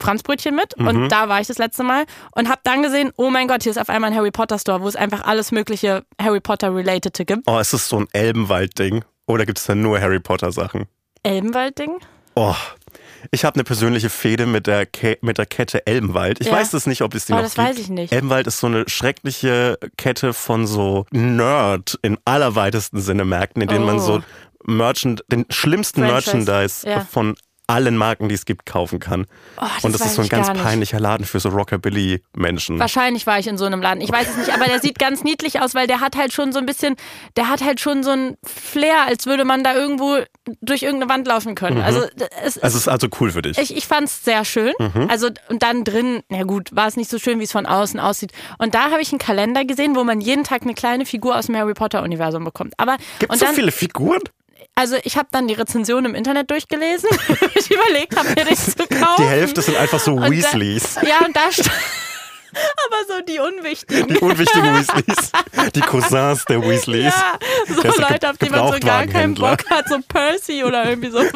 [0.00, 2.04] Franzbrötchen mit und da war ich das letzte Mal
[2.36, 4.80] und habe dann gesehen, oh mein Gott, hier ist auf einmal ein Harry Potter Store,
[4.80, 7.42] wo es einfach alles mögliche Harry Potter related gibt.
[7.46, 9.04] Oh, ist es so ein Elbenwald-Ding?
[9.26, 10.86] Oder gibt es da nur Harry Potter-Sachen?
[11.24, 11.98] Elbenwald-Ding?
[12.36, 12.54] Oh,
[13.30, 16.40] ich habe eine persönliche Fehde mit der, Ke mit der Kette Elbenwald.
[16.40, 16.52] Ich Ja.
[16.54, 17.68] weiß das nicht, ob es die Oh, noch das gibt.
[17.68, 18.12] weiß ich nicht.
[18.12, 23.84] Elbenwald ist so eine schreckliche Kette von so Nerd im allerweitesten Sinne Märkten, in denen
[23.84, 24.00] man Oh.
[24.00, 24.20] so
[24.64, 27.00] Merchant, den schlimmsten Franchise, Merchandise ja.
[27.00, 27.34] von
[27.70, 29.26] allen Marken, die es gibt, kaufen kann.
[29.58, 32.78] Oh, das Und das ist so ein ganz peinlicher Laden für so Rockabilly-Menschen.
[32.78, 34.00] Wahrscheinlich war ich in so einem Laden.
[34.00, 36.52] Ich weiß es nicht, aber der sieht ganz niedlich aus, weil der hat halt schon
[36.52, 36.96] so ein bisschen,
[37.36, 40.18] der hat halt schon so ein Flair, als würde man da irgendwo
[40.60, 41.80] durch irgendeine Wand laufen können.
[41.80, 42.02] Also
[42.44, 43.58] es, Es ist also cool für dich.
[43.58, 44.72] ich, ich fand es sehr schön.
[44.78, 45.08] Mhm.
[45.08, 47.98] Also und dann drin, na gut, war es nicht so schön, wie es von außen
[48.00, 48.32] aussieht.
[48.58, 51.46] Und da habe ich einen Kalender gesehen, wo man jeden Tag eine kleine Figur aus
[51.46, 52.74] dem Harry Potter Universum bekommt.
[52.76, 54.20] Aber Gibt es so dann, viele Figuren?
[54.74, 57.08] also ich habe dann die Rezension im Internet durchgelesen.
[57.54, 59.22] ich überlegt habe, mir das zu kaufen.
[59.22, 60.96] Die Hälfte sind einfach so Und da- Weasleys.
[61.06, 61.70] Ja, und da stand.
[62.86, 64.08] Aber so die unwichtigen.
[64.08, 65.32] Die unwichtigen Weasleys.
[65.74, 67.14] Die Cousins der Weasleys.
[67.14, 67.38] Ja,
[67.74, 69.34] so Der Leute, auf die man so gar keinen.
[69.34, 71.32] Bock hat, so Percy oder irgendwie sowas.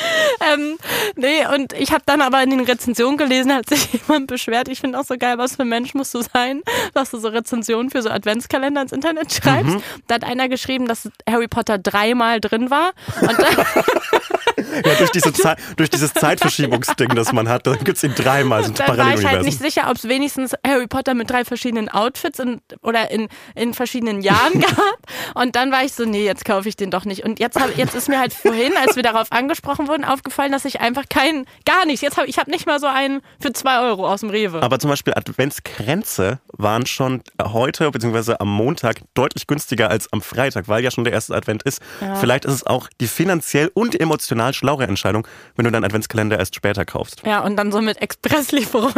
[0.52, 0.78] ähm,
[1.16, 4.68] nee, und ich habe dann aber in den Rezensionen gelesen, hat sich jemand beschwert.
[4.68, 6.62] Ich finde auch so geil, was für ein Mensch musst du sein,
[6.94, 9.74] dass du so Rezensionen für so Adventskalender ins Internet schreibst.
[9.74, 9.82] Mhm.
[10.06, 12.92] Da hat einer geschrieben, dass Harry Potter dreimal drin war.
[13.20, 13.38] Und
[14.56, 18.64] Ja, durch, diese Zeit, durch dieses Zeitverschiebungsding, das man hat, dann gibt es ihn dreimal,
[18.64, 21.88] sind dann war ich halt nicht sicher, ob es wenigstens Harry Potter mit drei verschiedenen
[21.88, 24.98] Outfits in, oder in, in verschiedenen Jahren gab.
[25.34, 27.24] Und dann war ich so, nee, jetzt kaufe ich den doch nicht.
[27.24, 30.64] Und jetzt, hab, jetzt ist mir halt vorhin, als wir darauf angesprochen wurden, aufgefallen, dass
[30.64, 33.80] ich einfach keinen, gar nichts, jetzt habe ich habe nicht mal so einen für zwei
[33.80, 34.62] Euro aus dem Rewe.
[34.62, 38.36] Aber zum Beispiel Adventskränze waren schon heute bzw.
[38.38, 41.80] am Montag deutlich günstiger als am Freitag, weil ja schon der erste Advent ist.
[42.20, 46.54] Vielleicht ist es auch die finanziell und emotional schlauere Entscheidung, wenn du deinen Adventskalender erst
[46.54, 47.22] später kaufst.
[47.24, 48.92] ja, und dann so mit Expresslieferung.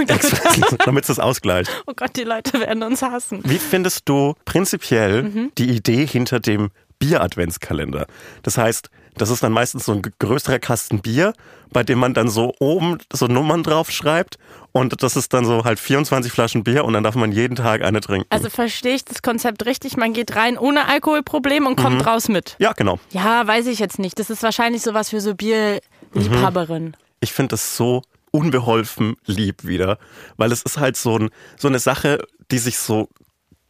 [0.84, 1.70] Damit es das ausgleicht.
[1.86, 3.40] oh Gott, die Leute werden uns hassen.
[3.44, 5.52] Wie findest du prinzipiell Mhm.
[5.58, 8.06] die Idee hinter dem Bier-Adventskalender?
[8.42, 11.32] Das heißt, das ist dann meistens so ein größerer Kasten Bier,
[11.72, 14.38] bei dem man dann so oben so Nummern drauf schreibt
[14.72, 17.82] und das ist dann so halt 24 Flaschen Bier und dann darf man jeden Tag
[17.82, 18.26] eine trinken.
[18.30, 21.82] Also verstehe ich das Konzept richtig, man geht rein ohne Alkoholproblem und Mhm.
[21.82, 22.56] kommt raus mit.
[22.58, 22.98] ja, genau.
[23.10, 24.18] Ja, weiß ich jetzt nicht.
[24.18, 26.96] Das ist wahrscheinlich sowas für so Bierliebhaberinnen.
[27.20, 29.98] Ich finde das so unbeholfen lieb wieder,
[30.36, 32.18] weil es ist halt so, ein, so eine Sache,
[32.50, 33.08] die sich so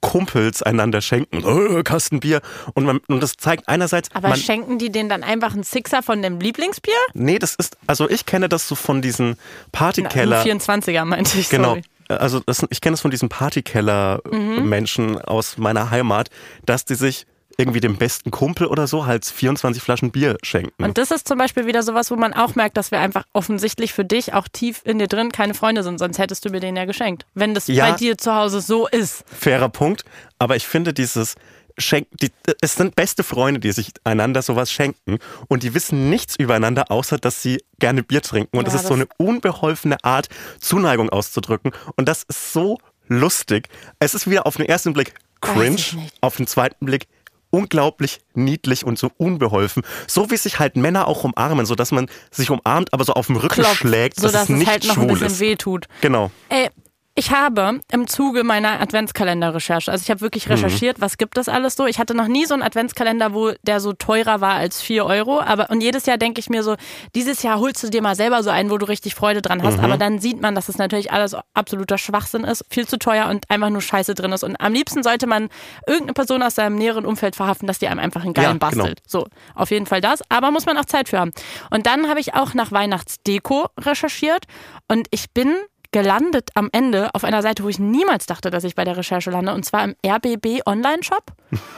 [0.04, 1.44] Kumpels einander schenken.
[1.44, 2.40] Oh, Kasten Bier.
[2.74, 6.02] Und, man, und das zeigt einerseits, Aber man, schenken die denen dann einfach einen Sixer
[6.02, 6.94] von dem Lieblingsbier?
[7.14, 9.36] nee, das ist, also ich kenne das so von diesen Na,
[9.72, 10.40] Partykeller.
[10.42, 11.68] ein 24er meinte ich, Genau.
[11.70, 11.82] sorry.
[12.08, 16.28] Also das, ich kenne es von diesen Partykeller-Menschen aus meiner Heimat,
[16.66, 17.26] dass die sich
[17.58, 20.82] irgendwie dem besten Kumpel oder so halt 24 Flaschen Bier schenken.
[20.82, 23.92] Und das ist zum Beispiel wieder sowas, wo man auch merkt, dass wir einfach offensichtlich
[23.92, 26.76] für dich auch tief in dir drin keine Freunde sind, sonst hättest du mir den
[26.76, 27.26] ja geschenkt.
[27.34, 27.90] Wenn das Ja.
[27.90, 29.24] bei dir zu Hause so ist.
[29.26, 30.04] Fairer Punkt.
[30.38, 31.34] Aber ich finde dieses
[31.76, 36.36] Schenk, die, es sind beste Freunde, die sich einander sowas schenken und die wissen nichts
[36.36, 38.56] übereinander, außer dass sie gerne Bier trinken.
[38.56, 40.28] Und Ja, es ist so das- eine unbeholfene Art,
[40.60, 41.72] Zuneigung auszudrücken.
[41.96, 43.68] Und das ist so lustig.
[43.98, 45.82] Es ist wieder auf den ersten Blick cringe,
[46.20, 47.06] auf den zweiten Blick
[47.54, 49.84] unglaublich niedlich und so unbeholfen.
[50.08, 53.28] So wie sich halt Männer auch umarmen, so dass man sich umarmt, aber so auf
[53.28, 55.40] dem Rücken Klopft, schlägt, dass sodass es nicht es halt noch ein schwul bisschen ist.
[55.40, 55.86] weh tut.
[56.00, 56.32] Genau.
[56.48, 56.68] Ey,
[57.16, 61.76] Ich habe im Zuge meiner Adventskalender-Recherche, also ich habe wirklich recherchiert, was gibt es alles
[61.76, 61.86] so.
[61.86, 65.40] Ich hatte noch nie so einen Adventskalender, wo der so teurer war als 4 Euro.
[65.40, 66.74] Aber und jedes Jahr denke ich mir so,
[67.14, 69.78] dieses Jahr holst du dir mal selber so einen, wo du richtig Freude dran hast.
[69.78, 73.48] Aber dann sieht man, dass es natürlich alles absoluter Schwachsinn ist, viel zu teuer und
[73.48, 74.42] einfach nur Scheiße drin ist.
[74.42, 75.50] Und am liebsten sollte man
[75.86, 78.82] irgendeine Person aus seinem näheren Umfeld verhaften, dass die einem einfach einen geilen Ja, genau.
[78.82, 79.02] bastelt.
[79.06, 80.20] So, auf jeden Fall das.
[80.30, 81.30] Aber muss man auch Zeit für haben.
[81.70, 84.46] Und dann habe ich auch nach Weihnachtsdeko recherchiert
[84.88, 85.54] und ich bin
[85.94, 89.30] gelandet am Ende auf einer Seite, wo ich niemals dachte, dass ich bei der Recherche
[89.30, 91.22] lande, und zwar im RBB Online-Shop.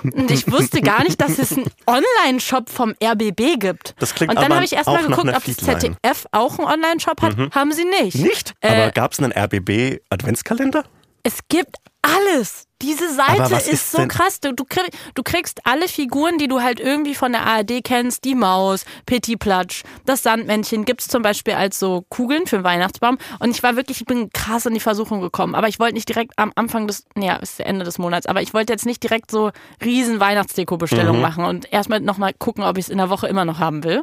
[0.02, 3.94] Und ich wusste gar nicht, dass es einen Online-Shop vom RBB gibt.
[3.98, 5.56] Das klingt und dann habe ich erstmal geguckt, ob das.
[5.56, 7.36] ZDF auch einen Online-Shop hat.
[7.54, 8.16] Haben sie nicht.
[8.16, 8.54] Nicht?
[8.60, 10.84] Äh, Aber gab es einen RBB-Adventskalender?
[11.22, 12.65] es gibt alles.
[12.82, 14.40] Diese Seite ist, ist so krass.
[14.40, 14.84] Du, du, krieg,
[15.14, 18.24] du kriegst alle Figuren, die du halt irgendwie von der ARD kennst.
[18.24, 23.16] Die Maus, Petit Platsch, das Sandmännchen gibt's zum Beispiel als so Kugeln für den Weihnachtsbaum.
[23.38, 25.54] Und ich war wirklich, ich bin krass in die Versuchung gekommen.
[25.54, 28.52] Aber ich wollte nicht direkt am Anfang des, naja, ist Ende des Monats, aber ich
[28.52, 29.50] wollte jetzt nicht direkt so
[29.82, 31.22] riesen Weihnachtsdeko-Bestellungen Mhm.
[31.22, 34.02] machen und erstmal nochmal gucken, ob ich es in der Woche immer noch haben will.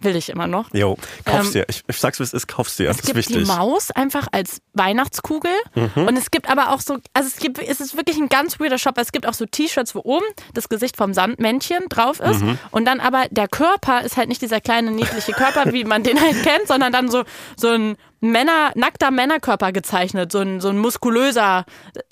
[0.00, 0.72] Will ich immer noch.
[0.74, 1.66] Jo, kauf's Ähm, dir.
[1.68, 2.90] Ich, ich sag's, wie es ist, kauf's dir.
[2.90, 3.36] Es Das ist gibt wichtig.
[3.36, 5.52] die Maus einfach als Weihnachtskugel
[5.94, 8.78] und es gibt aber auch so, also es gibt, es ist wirklich ein ganz weirder
[8.78, 8.96] Shop.
[8.98, 13.00] Es gibt auch so T-Shirts, wo oben das Gesicht vom Sandmännchen drauf ist und dann
[13.00, 16.66] aber der Körper ist halt nicht dieser kleine niedliche Körper, wie man den halt kennt,
[16.66, 17.24] sondern dann so
[17.56, 21.64] so ein Männer, nackter Männerkörper gezeichnet, so ein, so ein muskulöser,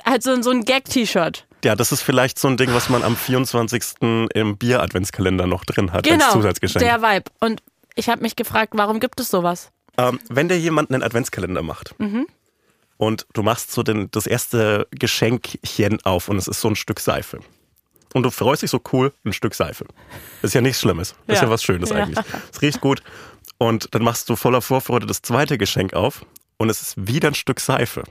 [0.04, 1.46] halt so, ein- so ein Gag-T-Shirt.
[1.64, 4.28] Ja, das ist vielleicht so ein Ding, was man am 24.
[4.34, 6.78] im Bier-Adventskalender noch drin hat als Genau, Zusatzgeschenk.
[6.84, 7.24] der Vibe.
[7.40, 7.60] Und
[7.96, 9.70] ich habe mich gefragt, warum gibt es sowas?
[9.98, 11.94] Ähm, wenn dir jemand einen Adventskalender macht
[12.98, 17.00] und du machst so den, das erste Geschenkchen auf und es ist so ein Stück
[17.00, 17.40] Seife.
[18.14, 19.84] Und du freust dich so cool, ein Stück Seife.
[20.40, 21.10] Das ist ja nichts Schlimmes.
[21.26, 21.42] Ist Ja.
[21.44, 21.96] ja was Schönes Ja.
[21.96, 22.24] eigentlich.
[22.52, 23.02] Es riecht gut.
[23.58, 26.24] Und dann machst du voller Vorfreude das zweite Geschenk auf
[26.56, 28.04] und es ist wieder ein Stück Seife.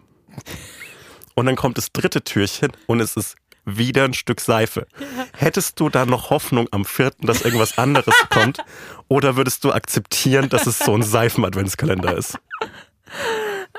[1.34, 4.86] Und dann kommt das dritte Türchen und es ist wieder ein Stück Seife.
[5.34, 8.60] Hättest du da noch Hoffnung am vierten, dass irgendwas anderes kommt?
[9.08, 12.38] Oder würdest du akzeptieren, dass es so ein Seifen-Adventskalender ist?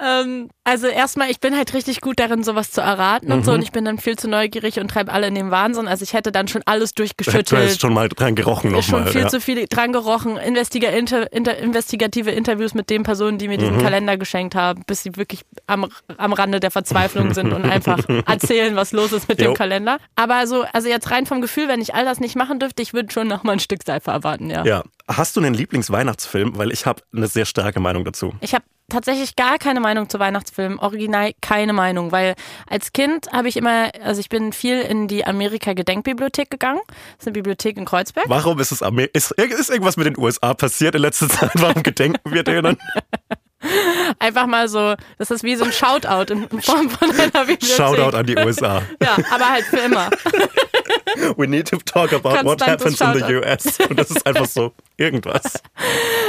[0.03, 3.53] Ähm, also erstmal, ich bin halt richtig gut darin, sowas zu erraten und so.
[3.53, 3.57] Mhm.
[3.59, 5.89] Und ich bin dann viel zu neugierig und treibe alle in den Wahnsinn.
[5.89, 7.53] Also ich hätte dann schon alles Du durchgeschüttelt.
[7.71, 9.07] hast schon mal dran gerochen schon nochmal.
[9.13, 9.29] viel Ja.
[9.29, 13.61] zu viel dran gerochen, Investiga inter, inter, investigative Interviews mit den Personen, die mir Mhm.
[13.63, 15.87] diesen Kalender geschenkt haben, bis sie wirklich am,
[16.19, 19.47] am Rande der Verzweiflung sind und einfach erzählen, was los ist mit Jo.
[19.49, 19.99] dem Kalender.
[20.15, 22.93] Aber so, also jetzt rein vom Gefühl, wenn ich all das nicht machen dürfte, ich
[22.93, 24.65] würde schon noch mal ein Stück Seife erwarten, ja.
[24.65, 24.83] ja.
[25.09, 26.57] Hast du einen Lieblingsweihnachtsfilm?
[26.59, 28.35] Weil ich habe eine sehr starke Meinung dazu.
[28.41, 32.35] Ich habe tatsächlich gar keine Meinung zu Weihnachtsfilmen, original keine Meinung, weil
[32.69, 36.81] als Kind habe ich immer, also ich bin viel in die Amerika-Gedenkbibliothek gegangen.
[36.89, 38.29] Das ist eine Bibliothek in Kreuzberg.
[38.29, 41.53] Warum ist es Amer ist, ist irgendwas mit den USA passiert in letzter Zeit?
[41.55, 42.77] Warum gedenken wir denen?
[44.19, 47.65] Einfach mal so, das ist wie so ein Shoutout in Form von einer Bibliothek.
[47.65, 48.83] Shoutout an die USA.
[49.03, 50.11] Ja, aber halt für immer.
[51.37, 53.47] We need to talk about what Konstantes happens in the Shoutout.
[53.47, 53.89] US.
[53.89, 55.63] Und das ist einfach so irgendwas.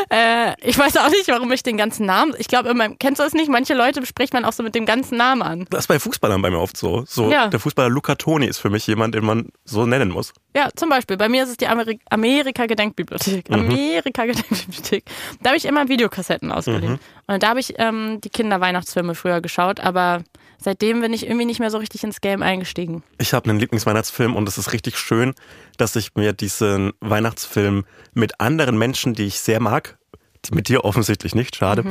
[0.09, 2.33] Äh, ich weiß auch nicht, warum ich den ganzen Namen.
[2.37, 3.49] Ich glaube, immer- kennst du das nicht?
[3.49, 5.65] Manche Leute spricht man auch so mit dem ganzen Namen an.
[5.69, 7.03] Das ist bei Fußballern bei mir oft so.
[7.07, 7.47] so Ja.
[7.47, 10.31] Der Fußballer Luca Toni ist für mich jemand, den man so nennen muss.
[10.55, 11.17] Ja, zum Beispiel.
[11.17, 13.51] Bei mir ist es die Ameri Amerika-Gedenkbibliothek.
[13.51, 15.03] Amerika-Gedenkbibliothek.
[15.41, 16.99] Da habe ich immer Videokassetten ausgeliehen.
[17.27, 20.23] Und da habe ich ähm, die Kinderweihnachtsfilme früher geschaut, aber
[20.57, 23.03] seitdem bin ich irgendwie nicht mehr so richtig ins Game eingestiegen.
[23.17, 25.33] Ich habe einen Lieblingsweihnachtsfilm und es ist richtig schön,
[25.77, 29.97] dass ich mir diesen Weihnachtsfilm mit anderen Menschen, die ich sehr mag,
[30.45, 31.83] die mit dir offensichtlich nicht, schade,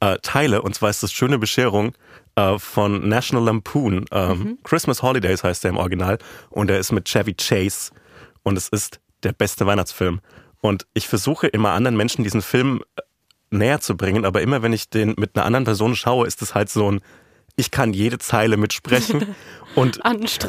[0.00, 0.62] äh, teile.
[0.62, 1.94] Und zwar ist das Schöne Bescherung
[2.36, 4.06] äh, von National Lampoon.
[4.12, 6.18] Ähm, Christmas Holidays heißt der im Original.
[6.50, 7.90] Und er ist mit Chevy Chase.
[8.42, 10.20] Und es ist der beste Weihnachtsfilm.
[10.60, 13.02] Und ich versuche immer anderen Menschen diesen Film äh,
[13.54, 16.54] näher zu bringen, aber immer wenn ich den mit einer anderen Person schaue, ist es
[16.54, 17.00] halt so ein,
[17.56, 19.36] ich kann jede Zeile mitsprechen
[19.76, 20.00] und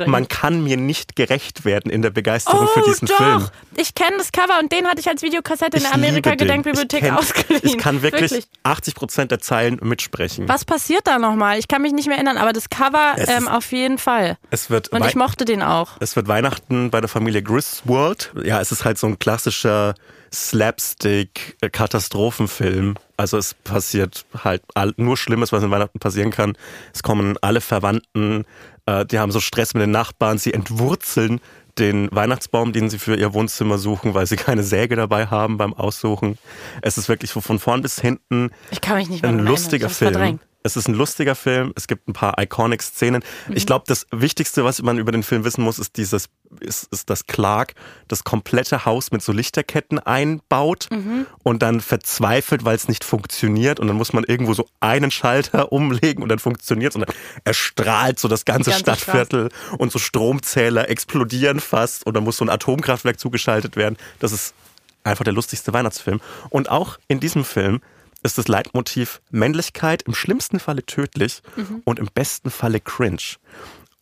[0.08, 3.18] man kann mir nicht gerecht werden in der Begeisterung für diesen Oh, doch.
[3.18, 3.48] Film.
[3.78, 5.94] Ich kenne das Cover und den hatte ich als Videokassette in der.
[5.94, 7.62] Amerika-Gedenkbibliothek ausgeliehen.
[7.64, 8.48] Ich kann wirklich, Wirklich.
[8.64, 10.50] 80 Prozent der Zeilen mitsprechen.
[10.50, 11.60] Was passiert da nochmal?
[11.60, 14.38] Ich kann mich nicht mehr erinnern, aber das Cover ähm, ist- auf jeden Fall.
[14.50, 15.92] Es wird, Und Wei- ich mochte den auch.
[16.00, 18.32] es wird Weihnachten bei der Familie Griswold.
[18.44, 19.94] Ja, es ist halt so ein klassischer
[20.36, 22.96] Slapstick-Katastrophenfilm.
[23.18, 24.64] Also es passiert halt
[24.98, 26.58] nur Schlimmes, was in Weihnachten passieren kann.
[26.94, 28.46] Es kommen alle Verwandten,
[28.86, 31.40] äh, die haben so Stress mit den Nachbarn, sie entwurzeln
[31.78, 35.74] den Weihnachtsbaum, den sie für ihr Wohnzimmer suchen, weil sie keine Säge dabei haben beim
[35.74, 36.38] Aussuchen.
[36.82, 40.14] Es ist wirklich von vorn bis hinten Ich kann mich nicht mehr ein lustiger Film.
[40.14, 40.42] verdrängt.
[40.66, 41.74] Es ist ein lustiger Film.
[41.76, 43.24] Es gibt ein paar iconic Szenen.
[43.48, 43.56] Mhm.
[43.56, 46.28] Ich glaube, das Wichtigste, was man über den Film wissen muss, ist dieses,
[46.60, 47.76] ist, ist, dass Clark
[48.08, 51.28] das komplette Haus mit so Lichterketten einbaut Mhm.
[51.44, 53.80] und dann verzweifelt, weil es nicht funktioniert.
[53.80, 58.20] Und dann muss man irgendwo so einen Schalter umlegen und dann funktioniert Und dann erstrahlt
[58.20, 62.08] so das ganze, ganze Stadtviertel und so Stromzähler explodieren fast.
[62.08, 63.98] Und dann muss so ein Atomkraftwerk zugeschaltet werden.
[64.18, 64.56] Das ist
[65.04, 66.22] einfach der lustigste Weihnachtsfilm.
[66.50, 67.82] Und auch in diesem Film
[68.26, 71.42] ist das Leitmotiv Männlichkeit im schlimmsten Falle tödlich
[71.86, 73.38] und im besten Falle cringe.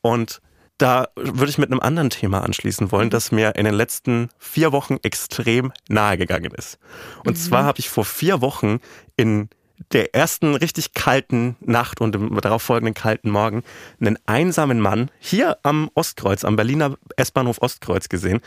[0.02, 0.42] Und
[0.78, 4.72] da würde ich mit einem anderen Thema anschließen wollen, das mir in den letzten vier
[4.72, 6.80] Wochen extrem nahe gegangen ist.
[7.26, 8.80] Und zwar habe ich vor vier Wochen
[9.16, 9.50] in
[9.92, 13.64] der ersten richtig kalten Nacht und im darauf folgenden kalten Morgen
[14.00, 18.42] einen einsamen Mann hier am Ostkreuz, am Berliner S-Bahnhof Ostkreuz gesehen,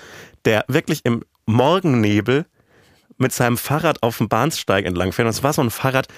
[0.44, 2.46] der wirklich im Morgennebel
[3.18, 5.26] mit seinem Fahrrad auf dem Bahnsteig entlang fährt.
[5.26, 6.08] Und es war so ein Fahrrad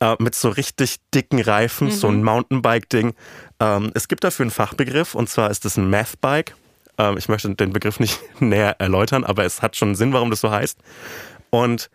[0.00, 3.14] äh, mit so richtig dicken Reifen, so ein Mountainbike-Ding.
[3.60, 6.54] Ähm, es gibt dafür einen Fachbegriff und zwar ist es ein Mathbike.
[6.98, 10.40] Ähm, ich möchte den Begriff nicht näher erläutern, aber es hat schon Sinn, warum das
[10.40, 10.78] so heißt.
[11.50, 11.90] Und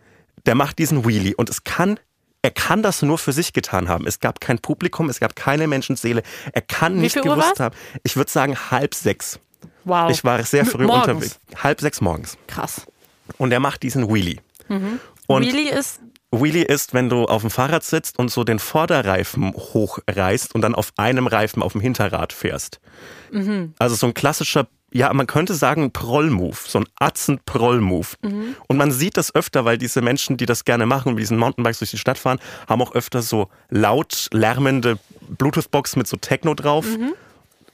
[0.46, 1.98] der macht diesen Wheelie und es kann,
[2.42, 4.06] er kann das nur für sich getan haben.
[4.06, 6.22] Es gab kein Publikum, es gab keine Menschenseele.
[6.52, 7.74] Er kann nicht viel Uhr gewusst haben.
[8.02, 9.38] Ich würde sagen halb sechs.
[9.84, 10.10] Wow.
[10.10, 11.08] Ich war sehr früh Morgens.
[11.08, 11.38] unterwegs.
[11.62, 12.36] Halb sechs morgens.
[12.46, 12.86] Krass.
[13.38, 14.38] Und er macht diesen Wheelie.
[15.26, 16.00] Und Wheelie ist
[16.34, 20.74] Wheelie ist, wenn du auf dem Fahrrad sitzt und so den Vorderreifen hochreißt und dann
[20.74, 22.80] auf einem Reifen auf dem Hinterrad fährst.
[23.78, 28.06] Also so ein klassischer, ja, man könnte sagen Proll-Move, so ein Atzen-Proll-Move.
[28.66, 31.36] Und man sieht das öfter, weil diese Menschen, die das gerne machen und mit diesen
[31.36, 36.54] Mountainbikes durch die Stadt fahren, haben auch öfter so laut lärmende Bluetooth-Box mit so Techno
[36.54, 36.86] drauf.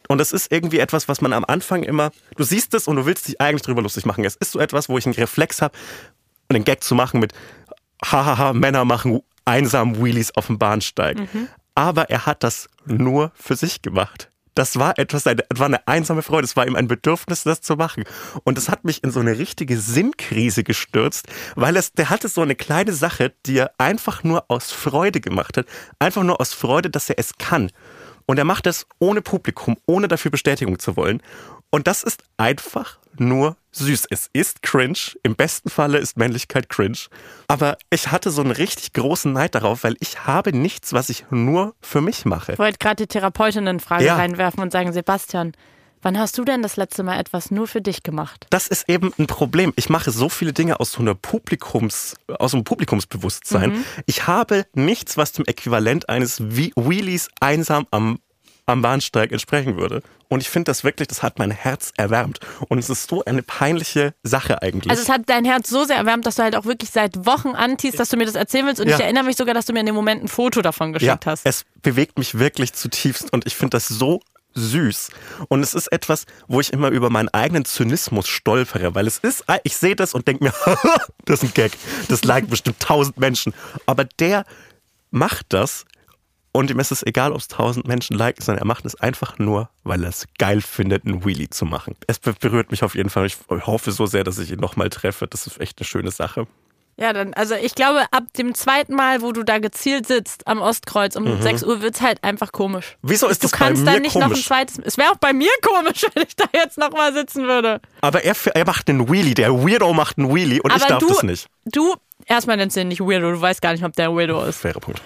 [0.08, 3.06] Und das ist irgendwie etwas, was man am Anfang immer, du siehst es und du
[3.06, 4.24] willst dich eigentlich drüber lustig machen.
[4.24, 5.76] Es ist so etwas, wo ich einen Reflex habe,
[6.48, 7.32] einen Gag zu machen mit
[8.04, 11.18] hahaha, Männer machen einsam Wheelies auf dem Bahnsteig.
[11.74, 14.30] Aber er hat das nur für sich gemacht.
[14.58, 16.44] Das war etwas, eine, war eine einsame Freude.
[16.44, 18.02] Es war ihm ein Bedürfnis, das zu machen.
[18.42, 22.40] Und das hat mich in so eine richtige Sinnkrise gestürzt, weil es, der hatte so
[22.40, 25.66] eine kleine Sache, die er einfach nur aus Freude gemacht hat.
[26.00, 27.70] Einfach nur aus Freude, dass er es kann.
[28.28, 31.22] Und er macht es ohne Publikum, ohne dafür Bestätigung zu wollen.
[31.70, 34.06] Und das ist einfach nur süß.
[34.10, 34.98] Es ist cringe.
[35.22, 36.98] Im besten Falle ist Männlichkeit cringe.
[37.48, 41.24] Aber ich hatte so einen richtig großen Neid darauf, weil ich habe nichts, was ich
[41.30, 42.52] nur für mich mache.
[42.52, 44.16] Ich wollte gerade die Therapeutin eine Frage Ja.
[44.16, 45.52] reinwerfen und sagen, Sebastian,
[46.02, 48.46] wann hast du denn das letzte Mal etwas nur für dich gemacht?
[48.50, 49.72] Das ist eben ein Problem.
[49.76, 53.84] Ich mache so viele Dinge aus so einer Publikums, aus einem Publikumsbewusstsein.
[54.06, 58.18] Ich habe nichts, was dem Äquivalent eines Whe- Wheelies einsam am,
[58.66, 60.02] am Bahnsteig entsprechen würde.
[60.30, 62.40] Und ich finde das wirklich, das hat mein Herz erwärmt.
[62.68, 64.90] Und es ist so eine peinliche Sache eigentlich.
[64.90, 67.48] Also es hat dein Herz so sehr erwärmt, dass du halt auch wirklich seit Wochen
[67.50, 68.80] antiest, dass du mir das erzählen willst.
[68.80, 68.96] Und Ja.
[68.96, 71.32] ich erinnere mich sogar, dass du mir in dem Moment ein Foto davon geschickt ja,
[71.32, 71.46] hast.
[71.46, 74.20] Es bewegt mich wirklich zutiefst und ich finde das so
[74.58, 75.10] süß.
[75.48, 79.44] Und es ist etwas, wo ich immer über meinen eigenen Zynismus stolpere, weil es ist,
[79.64, 80.52] ich sehe das und denke mir,
[81.24, 81.72] das ist ein Gag,
[82.08, 83.54] das liken bestimmt tausend Menschen.
[83.86, 84.44] Aber der
[85.10, 85.84] macht das
[86.52, 89.38] und ihm ist es egal, ob es tausend Menschen liken, sondern er macht es einfach
[89.38, 91.94] nur, weil er es geil findet, einen Wheelie zu machen.
[92.06, 93.26] Es be- berührt mich auf jeden Fall.
[93.26, 95.26] Ich hoffe so sehr, dass ich ihn nochmal treffe.
[95.28, 96.46] Das ist echt eine schöne Sache.
[97.00, 100.61] Ja, dann, also ich glaube, ab dem zweiten Mal, wo du da gezielt sitzt am
[100.61, 102.96] Ostkreuz um 6 Uhr, wird's halt einfach komisch.
[103.02, 104.46] Wieso ist du das bei kannst mir dann nicht noch ein komisch?
[104.46, 104.78] zweites.
[104.84, 107.80] Es wäre auch bei mir komisch, wenn ich da jetzt nochmal sitzen würde.
[108.00, 109.34] Aber er, er macht einen Wheelie.
[109.34, 111.46] Der Weirdo macht einen Wheelie und ich Aber darf du, das nicht.
[111.66, 111.94] du,
[112.26, 114.58] erstmal nennst du ihn nicht Weirdo, du weißt gar nicht, ob der ein Weirdo ist.
[114.58, 115.00] Faire Punkt.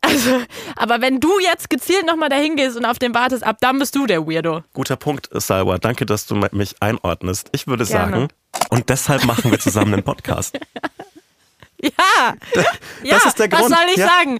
[0.00, 0.40] Also,
[0.76, 3.94] aber wenn du jetzt gezielt nochmal dahin gehst und auf den wartest, ab dann bist
[3.94, 4.62] du der Weirdo.
[4.72, 5.76] Guter Punkt, Salwa.
[5.76, 7.50] Danke, dass du mich einordnest.
[7.52, 8.10] Ich würde Gerne.
[8.10, 8.28] sagen,
[8.70, 10.58] und deshalb machen wir zusammen einen Podcast.
[11.82, 12.34] Ja,
[13.02, 14.08] ja, ist der was Grund, soll ich ja.
[14.08, 14.38] sagen?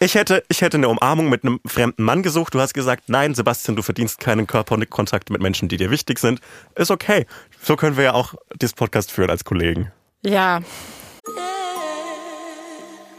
[0.00, 2.54] Ich hätte, ich hätte eine Umarmung mit einem fremden Mann gesucht.
[2.54, 6.40] Du hast gesagt, nein, Sebastian, du verdienst keinen Körperkontakt mit Menschen, die dir wichtig sind.
[6.74, 7.26] Ist okay.
[7.62, 9.92] So können wir ja auch dieses Podcast führen als Kollegen.
[10.22, 10.62] Ja,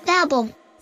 [0.06, 0.54] Werbung.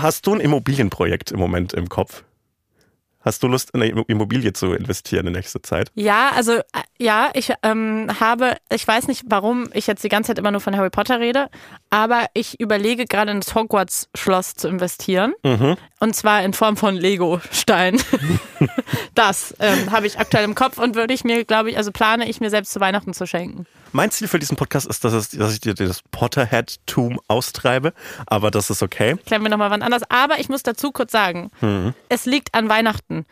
[0.00, 2.22] Hast du ein Immobilienprojekt im Moment im Kopf?
[3.20, 5.90] Hast du Lust, in eine Immobilie zu investieren in nächster Zeit?
[5.96, 6.62] Ja, also äh,
[7.00, 10.60] ja, ich ähm, habe, ich weiß nicht, warum ich jetzt die ganze Zeit immer nur
[10.60, 11.48] von Harry Potter rede,
[11.90, 15.34] aber ich überlege gerade in das Hogwarts-Schloss zu investieren.
[15.98, 18.00] Und zwar in Form von Lego-Stein.
[19.14, 22.28] das ähm, habe ich aktuell im Kopf und würde ich mir, glaube ich, also plane
[22.28, 23.66] ich mir selbst zu Weihnachten zu schenken.
[23.92, 27.92] Mein Ziel für diesen Podcast ist, dass, es, dass ich dir das Potterhead-Tum austreibe,
[28.26, 29.16] aber das ist okay.
[29.26, 30.02] Klären wir nochmal wann anders.
[30.08, 31.50] Aber ich muss dazu kurz sagen,
[32.08, 33.24] es liegt an Weihnachten.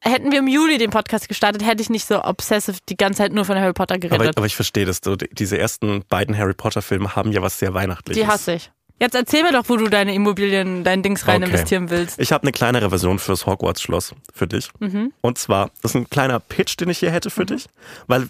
[0.00, 3.32] Hätten wir im Juli den Podcast gestartet, hätte ich nicht so obsessive die ganze Zeit
[3.32, 4.36] nur von Harry Potter Aber, geredet.
[4.36, 5.00] aber ich verstehe das.
[5.32, 8.22] Diese ersten beiden Harry Potter-Filme haben ja was sehr Weihnachtliches.
[8.22, 8.70] die hasse ich.
[9.00, 11.50] Jetzt erzähl mir doch, wo du deine Immobilien, dein Dings rein Okay.
[11.52, 12.18] investieren willst.
[12.20, 14.70] Ich habe eine kleinere Version fürs Hogwarts-Schloss für dich.
[14.78, 15.12] Mhm.
[15.20, 17.66] Und zwar, das ist ein kleiner Pitch, den ich hier hätte für dich,
[18.06, 18.28] weil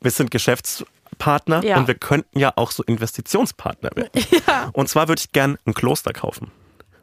[0.00, 0.30] wir sind
[1.24, 1.76] Geschäftspartner Ja.
[1.78, 4.10] und wir könnten ja auch so Investitionspartner werden.
[4.46, 4.70] Ja.
[4.72, 6.50] Und zwar würde ich gern ein Kloster kaufen.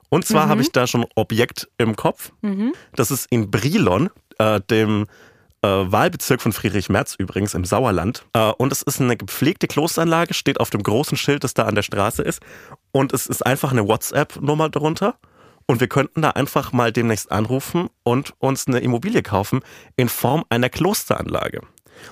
[0.10, 0.50] Und zwar Mhm.
[0.50, 2.32] habe ich da schon ein Objekt im Kopf.
[2.96, 5.06] Das ist in Brilon, äh, dem
[5.64, 8.24] äh, Wahlbezirk von Friedrich Merz übrigens im Sauerland.
[8.34, 11.74] Äh, und es ist eine gepflegte Klosteranlage, steht auf dem großen Schild, das da an
[11.76, 12.42] der Straße ist.
[12.92, 15.16] Und es ist einfach eine WhatsApp-Nummer drunter.
[15.66, 19.62] Und wir könnten da einfach mal demnächst anrufen und uns eine Immobilie kaufen
[19.98, 21.62] in Form einer Klosteranlage.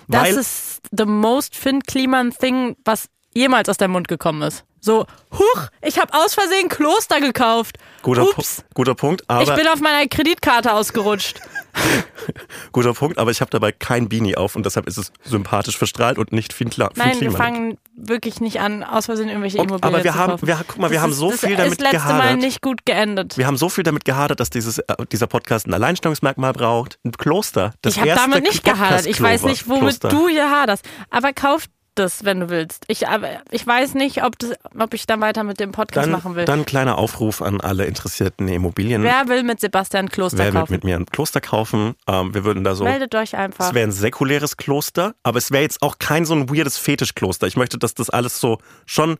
[0.08, 4.66] Das ist the most Finn Kliman Thing, was jemals aus deinem Mund gekommen ist.
[4.86, 7.78] So, huch, ich habe aus Versehen Kloster gekauft.
[8.04, 11.40] guter, Ups, Pu guter Punkt, ich aber bin auf meiner Kreditkarte ausgerutscht.
[12.72, 16.20] guter Punkt, aber ich habe dabei kein Beanie auf und deshalb ist es sympathisch verstrahlt
[16.20, 19.96] und nicht viel Finn Nein, wir fangen wirklich nicht an, aus Versehen irgendwelche Okay, Immobilien
[19.96, 20.48] aber wir zu haben- kaufen.
[20.48, 22.38] wir- guck mal, wir Das haben ist- so das viel ist damit letzte Mal gehadert.
[22.42, 23.38] nicht gut geendet.
[23.40, 27.00] Wir haben so viel damit gehadert, dass dieses, äh, dieser Podcast ein Alleinstellungsmerkmal braucht.
[27.04, 27.74] Ein Kloster.
[27.82, 29.08] Das ich habe damit nicht gehadert.
[29.08, 30.10] Ich weiß nicht, womit Kloster.
[30.10, 30.86] du hier haderst.
[31.10, 32.86] Aber kauf das, wenn du willst.
[32.88, 36.12] Ich, aber ich weiß nicht, ob, das, ob ich dann weiter mit dem Podcast Dann,
[36.12, 36.46] machen will.
[36.46, 39.04] dann ein kleiner Aufruf an alle interessierten Immobilien.
[39.04, 40.74] Wer will mit Sebastian Kloster Wer will kaufen?
[40.74, 41.96] mit mir ein Kloster kaufen?
[42.08, 42.84] Ähm, wir würden da so.
[42.84, 43.70] Meldet euch einfach.
[43.70, 47.48] Es wäre ein säkuläres Kloster, aber es wäre jetzt auch kein so ein weirdes Fetischkloster.
[47.48, 49.18] Ich möchte, dass das alles so schon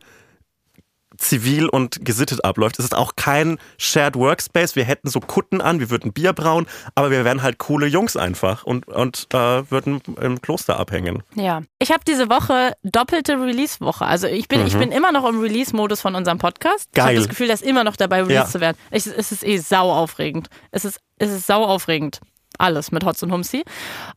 [1.18, 2.78] zivil und gesittet abläuft.
[2.78, 4.76] Es ist auch kein Shared Workspace.
[4.76, 8.16] Wir hätten so Kutten an, wir würden Bier brauen, aber wir wären halt coole Jungs
[8.16, 11.22] einfach und, und äh, würden im Kloster abhängen.
[11.34, 11.62] Ja.
[11.78, 14.04] Ich habe diese Woche doppelte Release-Woche.
[14.04, 16.88] Also ich bin, ich bin immer noch im Release-Modus von unserem Podcast.
[16.94, 17.16] Ich habe Geil.
[17.18, 18.50] das Gefühl, dass immer noch dabei released Ja.
[18.50, 18.76] zu werden.
[18.90, 20.48] Ich, es ist eh sau aufregend.
[20.70, 22.20] Es ist, es ist sau aufregend.
[22.58, 23.64] Alles mit Hotz und Humsi.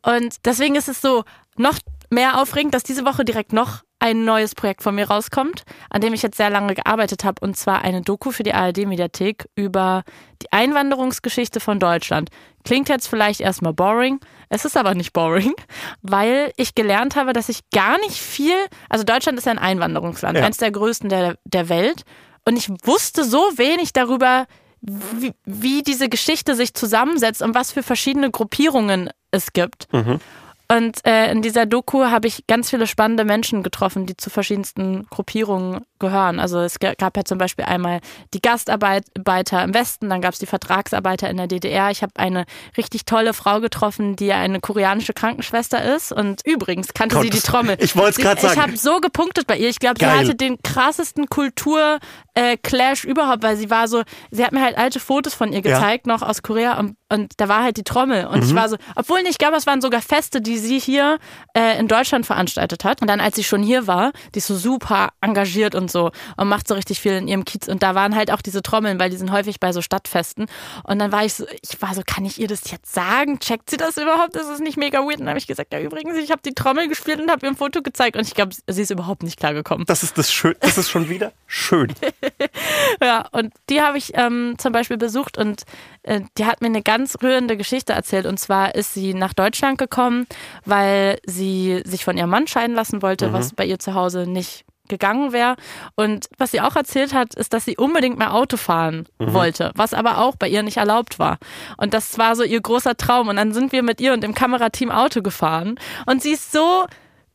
[0.02, 1.24] Und deswegen ist es so
[1.58, 1.78] noch
[2.10, 6.14] mehr aufregend, dass diese Woche direkt noch ein neues Projekt von mir rauskommt, an dem
[6.14, 10.04] ich jetzt sehr lange gearbeitet habe, und zwar eine Doku für die ARD-Mediathek über
[10.42, 12.30] die Einwanderungsgeschichte von Deutschland.
[12.64, 15.54] Klingt jetzt vielleicht erstmal boring, es ist aber nicht boring,
[16.02, 18.56] weil ich gelernt habe, dass ich gar nicht viel,
[18.90, 20.46] also Deutschland ist ja ein Einwanderungsland, Ja.
[20.46, 22.04] eins der größten der, der Welt,
[22.46, 24.46] und ich wusste so wenig darüber,
[24.82, 29.88] wie, wie diese Geschichte sich zusammensetzt und was für verschiedene Gruppierungen es gibt.
[30.72, 35.08] Und äh, in dieser Doku habe ich ganz viele spannende Menschen getroffen, die zu verschiedensten
[35.10, 36.40] Gruppierungen gehören.
[36.40, 38.02] Also es ga- gab ja zum Beispiel einmal
[38.36, 41.90] die Gastarbeiter im Westen, dann gab es die Vertragsarbeiter in der DDR.
[41.90, 42.46] Ich habe eine
[42.78, 46.12] richtig tolle Frau getroffen, die eine koreanische Krankenschwester ist.
[46.12, 47.76] Und übrigens kannte Gott, sie die Trommel.
[47.80, 48.54] ich wollt's Sie- grad sagen.
[48.54, 49.70] Ich habe so gepunktet bei ihr.
[49.70, 54.62] Ich glaube, sie hatte den krassesten Kultur-Clash überhaupt, weil sie war so, sie hat mir
[54.62, 55.80] halt alte Fotos von ihr Ja.
[55.80, 58.78] gezeigt, noch aus Korea und, und da war halt die Trommel und ich war so,
[58.96, 61.18] obwohl nicht, ich glaube, es waren sogar Feste, die sie hier
[61.54, 64.56] äh, in Deutschland veranstaltet hat und dann, als sie schon hier war, die ist so
[64.56, 68.16] super engagiert und so und macht so richtig viel in ihrem Kiez und da waren
[68.16, 70.48] halt auch diese Trommeln, weil die sind häufig bei so Stadtfesten
[70.84, 73.40] und dann war ich so, ich war so, kann ich ihr das jetzt sagen?
[73.40, 74.36] Checkt sie das überhaupt?
[74.36, 75.20] Ist es nicht mega weird?
[75.20, 77.52] Und dann habe ich gesagt, ja übrigens, ich habe die Trommel gespielt und habe ihr
[77.52, 79.86] ein Foto gezeigt und ich glaube, sie ist überhaupt nicht klargekommen.
[79.86, 81.94] Das ist das schön, das ist schon wieder schön.
[83.02, 85.64] Ja, und die habe ich ähm, zum Beispiel besucht und
[86.04, 88.26] äh, die hat mir eine ganz rührende Geschichte erzählt.
[88.26, 90.28] Und zwar ist sie nach Deutschland gekommen,
[90.66, 94.66] weil sie sich von ihrem Mann scheiden lassen wollte, was bei ihr zu Hause nicht
[94.90, 95.56] gegangen wäre.
[95.96, 99.94] Und was sie auch erzählt hat, ist, dass sie unbedingt mehr Auto fahren wollte, was
[99.94, 101.38] aber auch bei ihr nicht erlaubt war.
[101.78, 103.30] Und das war so ihr großer Traum.
[103.30, 105.80] Und dann sind wir mit ihr und dem Kamerateam Auto gefahren.
[106.06, 106.86] Und sie ist so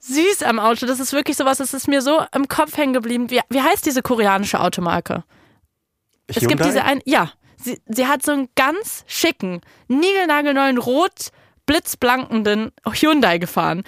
[0.00, 0.86] süß am Auto.
[0.86, 3.30] Das ist wirklich sowas, das ist mir so im Kopf hängen geblieben.
[3.30, 5.24] Wie, wie heißt diese koreanische Automarke?
[6.26, 6.66] Es gibt Hyundai?
[6.66, 7.30] diese ein, ja,
[7.64, 11.30] sie, sie hat so einen ganz schicken, niegelnagelneuen rot
[11.66, 13.84] blitzblankenden Hyundai gefahren.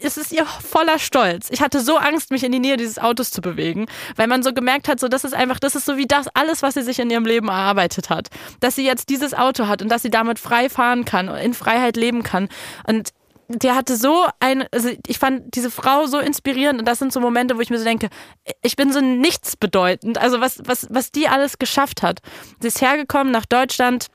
[0.00, 1.48] Es ist ihr voller Stolz.
[1.50, 4.52] Ich hatte so Angst, mich in die Nähe dieses Autos zu bewegen, weil man so
[4.52, 7.00] gemerkt hat, so das ist einfach, das ist so wie das alles, was sie sich
[7.00, 8.28] in ihrem Leben erarbeitet hat.
[8.60, 11.54] Dass sie jetzt dieses Auto hat und dass sie damit frei fahren kann und in
[11.54, 12.48] Freiheit leben kann.
[12.86, 13.10] Und
[13.48, 17.20] der hatte so ein, also ich fand diese Frau so inspirierend und das sind so
[17.20, 18.10] Momente, wo ich mir so denke,
[18.62, 20.18] ich bin so nichtsbedeutend.
[20.18, 22.20] Also was, was, was die alles geschafft hat.
[22.60, 24.08] Sie ist hergekommen nach Deutschland,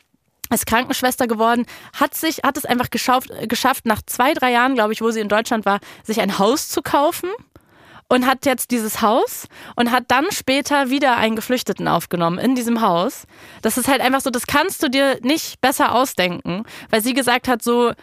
[0.51, 1.65] ist Krankenschwester geworden,
[1.95, 5.19] hat sich, hat es einfach geschafft, geschafft nach zwei, drei Jahren, glaube ich, wo sie
[5.19, 7.29] in Deutschland war, sich ein Haus zu kaufen
[8.09, 12.81] und hat jetzt dieses Haus und hat dann später wieder einen Geflüchteten aufgenommen in diesem
[12.81, 13.25] Haus.
[13.63, 17.47] Das ist halt einfach so, das kannst du dir nicht besser ausdenken, weil sie gesagt
[17.47, 17.93] hat, so,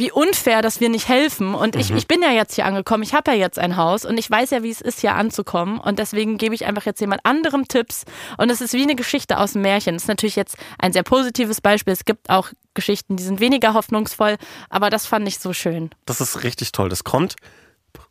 [0.00, 1.54] wie unfair, dass wir nicht helfen.
[1.54, 4.16] Und ich, ich bin ja jetzt hier angekommen, ich habe ja jetzt ein Haus und
[4.18, 5.78] ich weiß ja, wie es ist, hier anzukommen.
[5.78, 8.04] Und deswegen gebe ich einfach jetzt jemand anderem Tipps.
[8.38, 9.94] Und es ist wie eine Geschichte aus dem Märchen.
[9.94, 11.92] Das ist natürlich jetzt ein sehr positives Beispiel.
[11.92, 14.38] Es gibt auch Geschichten, die sind weniger hoffnungsvoll,
[14.70, 15.90] aber das fand ich so schön.
[16.06, 16.88] Das ist richtig toll.
[16.88, 17.36] Das kommt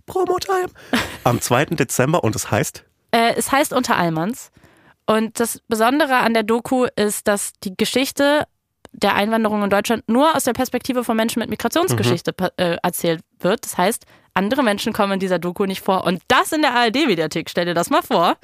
[0.06, 0.70] Promo-Time
[1.24, 1.66] am 2.
[1.66, 4.52] Dezember und es heißt Äh, es heißt Unter Allmanns.
[5.08, 8.46] Und das Besondere an der Doku ist, dass die Geschichte
[8.92, 13.22] der Einwanderung in Deutschland nur aus der Perspektive von Menschen mit Migrationsgeschichte pa- äh, erzählt
[13.40, 13.64] wird.
[13.66, 16.04] Das heißt, andere Menschen kommen in dieser Doku nicht vor.
[16.06, 18.36] Und das in der ARD-Mediathek, stell dir das mal vor.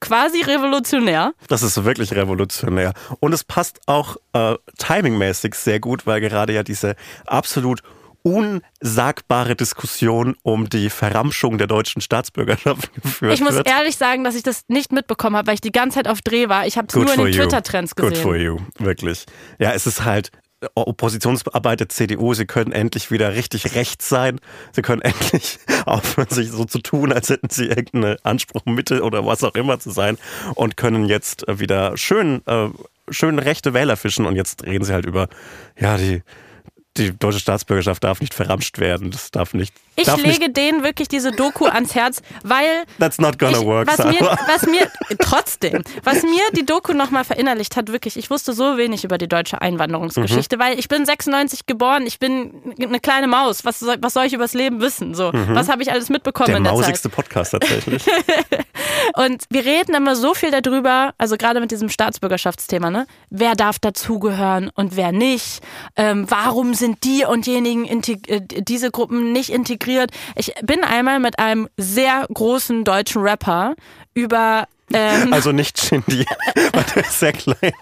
[0.00, 1.32] Quasi revolutionär.
[1.46, 2.92] Das ist wirklich revolutionär.
[3.20, 7.82] Und es passt auch äh, timingmäßig sehr gut, weil gerade ja diese absolut
[8.22, 13.68] unsagbare Diskussion um die Verramschung der deutschen Staatsbürgerschaft geführt Ich muss wird.
[13.68, 16.48] ehrlich sagen, dass ich das nicht mitbekommen habe, weil ich die ganze Zeit auf Dreh
[16.48, 16.66] war.
[16.66, 17.32] Ich habe es nur in den.
[17.32, 18.58] Twitter-Trends Good for gesehen.
[18.78, 19.26] you, wirklich.
[19.58, 20.30] Ja, es ist halt
[20.74, 24.38] Oppositionsarbeit der CDU, sie können endlich wieder richtig rechts sein.
[24.72, 29.26] Sie können endlich aufhören, sich so zu tun, als hätten sie irgendeinen Anspruch, Mitte oder
[29.26, 30.18] was auch immer zu sein
[30.54, 32.68] und können jetzt äh, wieder schön, äh,
[33.10, 35.28] schön rechte Wähler fischen und jetzt reden sie halt über,
[35.78, 36.22] ja, die,
[36.96, 39.10] die deutsche Staatsbürgerschaft darf nicht verramscht werden.
[39.10, 39.74] Das darf nicht.
[39.94, 43.86] Ich darf lege denen wirklich diese Doku ans Herz, weil that's not gonna ich, work.
[43.86, 48.54] was mir, was mir trotzdem, was mir die Doku nochmal verinnerlicht hat, wirklich, ich wusste
[48.54, 53.26] so wenig über die deutsche Einwanderungsgeschichte, weil ich bin 96 geboren, ich bin eine kleine
[53.26, 53.66] Maus.
[53.66, 55.14] Was soll, was soll ich übers Leben wissen?
[55.14, 56.80] So, was habe ich alles mitbekommen der in der Zeit?
[56.80, 58.02] mausigste Podcast tatsächlich.
[59.16, 63.06] Und wir reden immer so viel darüber, also gerade mit diesem Staatsbürgerschaftsthema, ne?
[63.30, 65.60] Wer darf dazugehören und wer nicht?
[65.96, 69.81] Ähm, warum sind die und jenigen äh, diese Gruppen nicht integriert?
[70.36, 73.74] Ich bin einmal mit einem sehr großen deutschen Rapper
[74.14, 76.24] über ähm, Also nicht Shindy,
[76.72, 77.72] weil der ist sehr klein.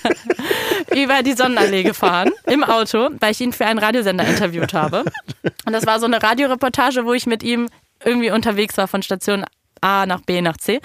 [0.94, 5.04] über die Sonnenallee gefahren im Auto, weil ich ihn für einen Radiosender interviewt habe.
[5.66, 7.68] Und das war so eine Radioreportage, wo ich mit ihm
[8.04, 9.44] irgendwie unterwegs war von Station
[9.80, 10.80] A nach B nach C.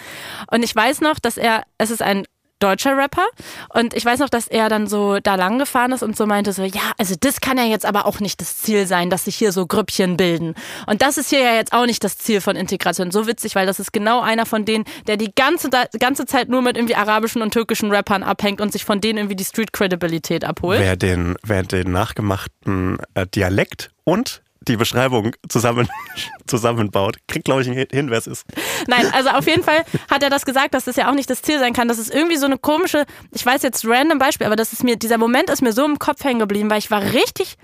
[0.52, 2.26] Und ich weiß noch, dass er, es ist ein
[2.64, 3.26] deutscher Rapper
[3.74, 6.54] und ich weiß noch, dass er dann so da lang gefahren ist und so meinte
[6.54, 9.36] so, ja, also das kann ja jetzt aber auch nicht das Ziel sein, dass sich
[9.36, 10.56] hier so Grüppchen bilden.
[10.88, 13.12] Und das ist hier ja jetzt auch nicht das Ziel von Integration.
[13.12, 16.62] So witzig, weil das ist genau einer von denen, der die ganze, ganze Zeit nur
[16.62, 20.46] mit irgendwie arabischen und türkischen Rappern abhängt und sich von denen irgendwie die Street Credibilität
[20.46, 20.80] abholt.
[20.80, 25.88] Wer den, wer den nachgemachten äh, Dialekt und die Beschreibung zusammen,
[26.48, 28.46] zusammenbaut, kriegt, glaube ich, hin, wer es ist.
[28.88, 31.42] Nein, also auf jeden Fall hat er das gesagt, dass das ja auch nicht das
[31.42, 31.88] Ziel sein kann.
[31.88, 34.96] Das ist irgendwie so eine komische, ich weiß jetzt random Beispiel, aber das ist mir,
[34.96, 37.58] dieser Moment ist mir so im Kopf hängen geblieben, weil ich war richtig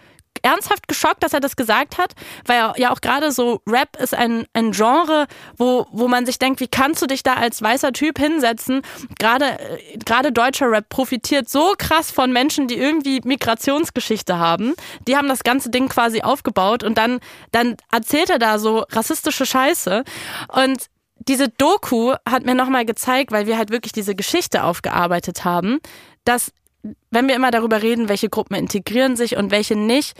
[0.43, 2.13] ernsthaft geschockt, dass er das gesagt hat,
[2.45, 5.27] weil ja auch gerade so Rap ist ein, ein Genre,
[5.57, 8.81] wo, wo man sich denkt, wie kannst du dich da als weißer Typ hinsetzen?
[9.17, 14.73] Gerade, äh, gerade deutscher Rap profitiert so krass von Menschen, die irgendwie Migrationsgeschichte haben.
[15.07, 17.19] Die haben das ganze Ding quasi aufgebaut und dann,
[17.51, 20.03] dann erzählt er da so rassistische Scheiße
[20.49, 20.85] und
[21.27, 25.79] diese Doku hat mir nochmal gezeigt, weil wir halt wirklich diese Geschichte aufgearbeitet haben,
[26.23, 26.51] dass
[27.11, 30.17] wenn wir immer darüber reden, welche Gruppen integrieren sich und welche nicht,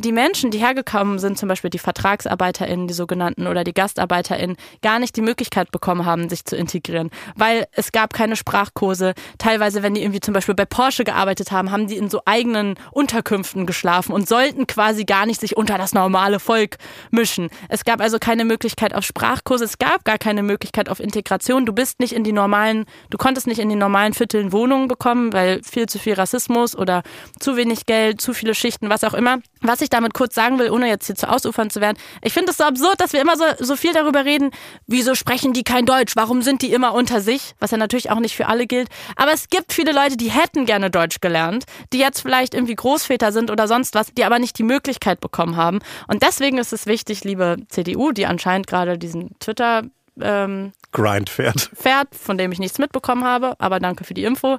[0.00, 4.98] die Menschen, die hergekommen sind, zum Beispiel die VertragsarbeiterInnen, die sogenannten oder die GastarbeiterInnen, gar
[4.98, 7.10] nicht die Möglichkeit bekommen haben, sich zu integrieren.
[7.36, 9.12] Weil es gab keine Sprachkurse.
[9.36, 12.76] Teilweise, wenn die irgendwie zum Beispiel bei Porsche gearbeitet haben, haben die in so eigenen
[12.92, 16.78] Unterkünften geschlafen und sollten quasi gar nicht sich unter das normale Volk
[17.10, 17.50] mischen.
[17.68, 19.64] Es gab also keine Möglichkeit auf Sprachkurse.
[19.64, 21.66] Es gab gar keine Möglichkeit auf Integration.
[21.66, 25.34] Du bist nicht in die normalen, du konntest nicht in die normalen Vierteln Wohnungen bekommen,
[25.34, 27.02] weil viel zu viel Rassismus oder
[27.38, 29.40] zu wenig Geld, zu viele Schichten, was auch immer.
[29.62, 32.52] Was ich damit kurz sagen will, ohne jetzt hier zu ausufern zu werden, ich finde
[32.52, 34.50] es so absurd, dass wir immer so, so viel darüber reden,
[34.86, 38.20] wieso sprechen die kein Deutsch, warum sind die immer unter sich, was ja natürlich auch
[38.20, 38.88] nicht für alle gilt.
[39.16, 43.32] Aber es gibt viele Leute, die hätten gerne Deutsch gelernt, die jetzt vielleicht irgendwie Großväter
[43.32, 45.80] sind oder sonst was, die aber nicht die Möglichkeit bekommen haben.
[46.08, 49.82] Und deswegen ist es wichtig, liebe CDU, die anscheinend gerade diesen Twitter
[50.20, 51.70] ähm, Grind fährt.
[51.74, 54.58] Fährt, von dem ich nichts mitbekommen habe, aber danke für die Info.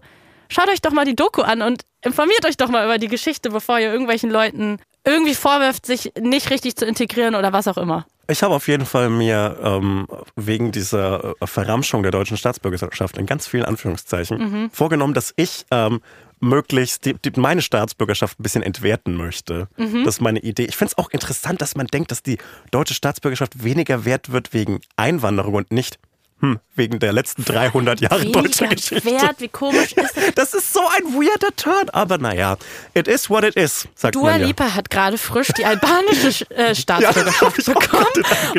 [0.50, 3.50] Schaut euch doch mal die Doku an und informiert euch doch mal über die Geschichte,
[3.52, 8.06] bevor ihr irgendwelchen Leuten irgendwie vorwirft, sich nicht richtig zu integrieren oder was auch immer.
[8.28, 13.26] Ich habe auf jeden Fall mir ähm, wegen dieser äh, Verramschung der deutschen Staatsbürgerschaft in
[13.26, 14.70] ganz vielen Anführungszeichen mhm.
[14.72, 16.02] vorgenommen, dass ich ähm,
[16.40, 19.68] möglichst die, die, meine Staatsbürgerschaft ein bisschen entwerten möchte.
[19.78, 20.06] Mhm.
[20.06, 20.66] Das ist meine Idee.
[20.66, 22.38] Ich finde es auch interessant, dass man denkt, dass die
[22.72, 26.00] deutsche Staatsbürgerschaft weniger wert wird wegen Einwanderung und nicht
[26.42, 29.06] hm, wegen der letzten 300 Jahre Weniger deutscher Geschichte.
[29.10, 30.34] Wert, wie komisch ist das?
[30.36, 32.58] Das ist so ein weirder Turn, aber naja,
[32.94, 34.48] it is what it is, sagt Dua man ja.
[34.48, 38.06] Lipa hat gerade frisch die albanische äh, Staatsbürgerschaft Ja, bekommen.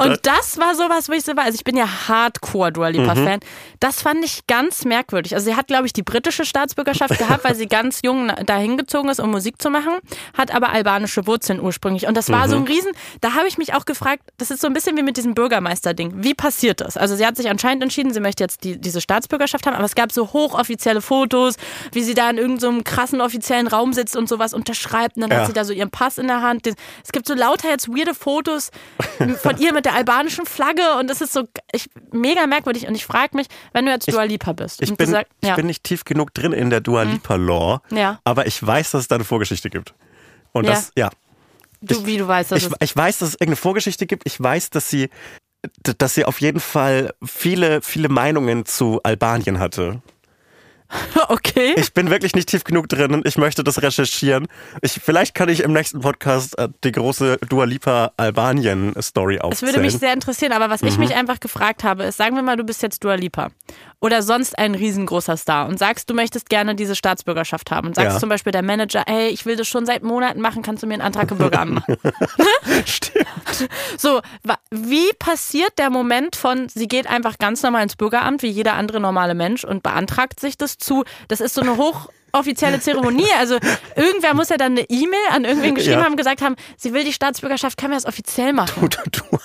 [0.00, 1.44] Und das war sowas, wo ich so war.
[1.44, 3.40] Also ich bin ja Hardcore Dua Lipa-Fan.
[3.40, 3.78] Mhm.
[3.80, 5.34] Das fand ich ganz merkwürdig.
[5.34, 9.08] Also sie hat, glaube ich, die britische Staatsbürgerschaft gehabt, weil sie ganz jung dahin gezogen
[9.08, 9.94] ist, um Musik zu machen,
[10.36, 12.06] hat aber albanische Wurzeln ursprünglich.
[12.06, 12.50] Und das war Mhm.
[12.50, 15.02] so ein Riesen, da habe ich mich auch gefragt, das ist so ein bisschen wie
[15.02, 16.12] mit diesem Bürgermeister-Ding.
[16.22, 16.96] Wie passiert das?
[16.96, 19.94] Also sie hat sich anscheinend entschieden, sie möchte jetzt die, diese Staatsbürgerschaft haben, aber es
[19.94, 21.54] gab so hochoffizielle Fotos,
[21.92, 25.30] wie sie da in irgendeinem so krassen offiziellen Raum sitzt und sowas unterschreibt und dann
[25.30, 25.38] Ja.
[25.38, 26.66] hat sie da so ihren Pass in der Hand.
[26.66, 28.70] Es gibt so lauter jetzt weirde Fotos
[29.40, 33.06] von ihr mit der albanischen Flagge und es ist so ich, mega merkwürdig und ich
[33.06, 35.56] frage mich, wenn du jetzt Dua Lipa bist Ich und bin, sagst, ich ja, Mhm.
[35.56, 38.18] bin nicht tief genug drin in der Dua Lipa Law, Ja.
[38.24, 39.94] aber ich weiß, dass es da eine Vorgeschichte gibt.
[40.52, 40.72] Und Ja.
[40.72, 41.10] das, ja.
[41.80, 44.22] du, wie du weißt, das Ich, ich weiß, dass es irgendeine Vorgeschichte gibt.
[44.26, 45.08] Ich weiß, dass sie,
[45.98, 50.02] dass sie auf jeden Fall viele, viele Meinungen zu Albanien hatte.
[51.28, 51.74] okay.
[51.76, 54.46] Ich bin wirklich nicht tief genug drin und ich möchte das recherchieren.
[54.82, 59.72] Ich, vielleicht kann ich im nächsten Podcast äh, die große Dua Lipa Albanien Story aufzählen.
[59.74, 61.00] würde mich sehr interessieren, aber was ich Mhm.
[61.04, 63.50] mich einfach gefragt habe, ist, sagen wir mal, du bist jetzt Dua Lipa
[64.00, 68.14] oder sonst ein riesengroßer Star und sagst, du möchtest gerne diese Staatsbürgerschaft haben und sagst
[68.14, 68.18] Ja.
[68.20, 70.94] zum Beispiel der Manager, hey, ich will das schon seit Monaten machen, kannst du mir
[70.94, 71.96] einen Antrag im Bürgeramt machen?
[72.84, 73.26] Stimmt.
[73.96, 74.20] So,
[74.70, 79.00] wie passiert der Moment von, sie geht einfach ganz normal ins Bürgeramt, wie jeder andere
[79.00, 83.58] normale Mensch und beantragt sich das zu, das ist so eine hochoffizielle Zeremonie, also
[83.96, 86.04] irgendwer muss ja dann eine E-Mail an irgendwen geschrieben Ja.
[86.04, 88.88] haben, gesagt haben, sie will die Staatsbürgerschaft, kann wir das offiziell machen?
[88.90, 89.38] Du, du,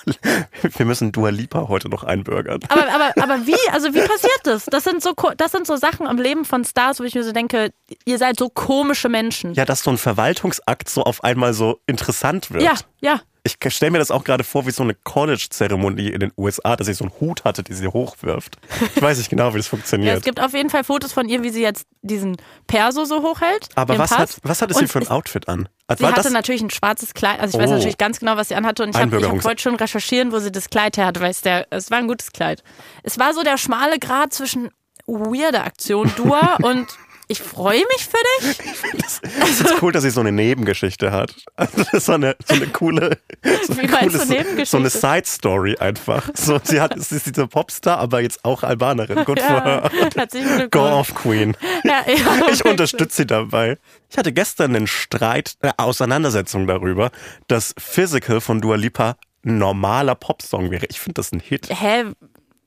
[0.76, 2.60] wir müssen Dua Lipa heute noch einbürgern.
[2.68, 4.64] Aber, aber, aber wie, also wie passiert das?
[4.66, 7.32] Das sind so, das sind so Sachen im Leben von Stars, wo ich mir so
[7.32, 7.70] denke,
[8.04, 9.54] ihr seid so komische Menschen.
[9.54, 12.62] Ja, dass so ein Verwaltungsakt so auf einmal so interessant wird.
[12.62, 12.74] ja.
[13.00, 13.20] ja.
[13.44, 16.86] Ich stelle mir das auch gerade vor wie so eine College-Zeremonie in den USA, dass
[16.86, 18.58] sie so einen Hut hatte, die sie hochwirft.
[18.94, 20.18] Ich weiß nicht genau, wie das Ja, funktioniert.
[20.18, 22.36] es gibt auf jeden Fall Fotos von ihr, wie sie jetzt diesen
[22.66, 23.68] Perso so hochhält.
[23.74, 24.18] Aber was Pass.
[24.18, 25.68] hat, was hatte sie für ein Outfit an?
[25.96, 27.40] Sie War hatte das, natürlich ein schwarzes Kleid.
[27.40, 27.74] Also ich weiß Oh.
[27.74, 28.82] natürlich ganz genau, was sie anhatte.
[28.82, 31.30] Und ich, hab, ich hab, wollte schon recherchieren, wo sie das Kleid her hatte, weil
[31.30, 32.62] es, der, es war ein gutes Kleid.
[33.02, 34.68] Es war so der schmale Grad zwischen
[35.06, 36.86] weirde Aktion, Dua und
[37.28, 38.58] ich freue mich für dich.
[39.42, 41.34] es ist cool, dass sie so eine Nebengeschichte hat.
[41.56, 43.18] Also das ist so eine, so eine coole,
[43.66, 44.66] so eine, coole- Nebengeschichte?
[44.66, 46.30] so eine Side-Story einfach.
[46.34, 49.24] So, sie, hat, sie ist diese Popstar, aber jetzt auch Albanerin.
[49.24, 50.70] Gut Ja, herzlichen.
[50.70, 51.54] Go off, Queen.
[51.84, 53.78] Ja, ja, Ich unterstütze sie dabei.
[54.10, 57.10] Ich hatte gestern einen Streit, eine Auseinandersetzung darüber,
[57.46, 60.86] dass Physical von Dua Lipa ein normaler Popsong wäre.
[60.86, 61.68] Ich finde das ein Hit.
[61.70, 62.04] Hä?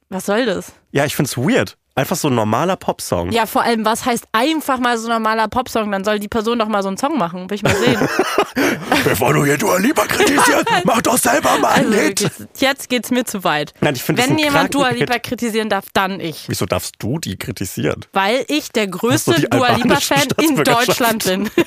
[0.09, 0.73] Was soll das?
[0.91, 1.77] Ja, ich finde es weird.
[1.93, 3.31] Einfach so ein normaler Popsong.
[3.33, 5.91] Ja, vor allem, was heißt einfach mal so ein normaler Popsong?
[5.91, 7.49] Dann soll die Person doch mal so einen Song machen.
[7.49, 7.99] Will ich mal sehen.
[9.03, 12.31] Bevor du hier Dua Lipa kritisierst, mach doch selber mal einen Also, Hit.
[12.57, 13.73] jetzt, geht's mir zu weit.
[13.81, 15.23] Nein, ich Wenn jemand Dua Lipa Hit.
[15.23, 16.45] kritisieren darf, dann ich.
[16.47, 18.05] Wieso darfst du die kritisieren?
[18.13, 20.55] Weil ich der größte Dua Lipa-Fan in?
[20.63, 21.49] Deutschland bin.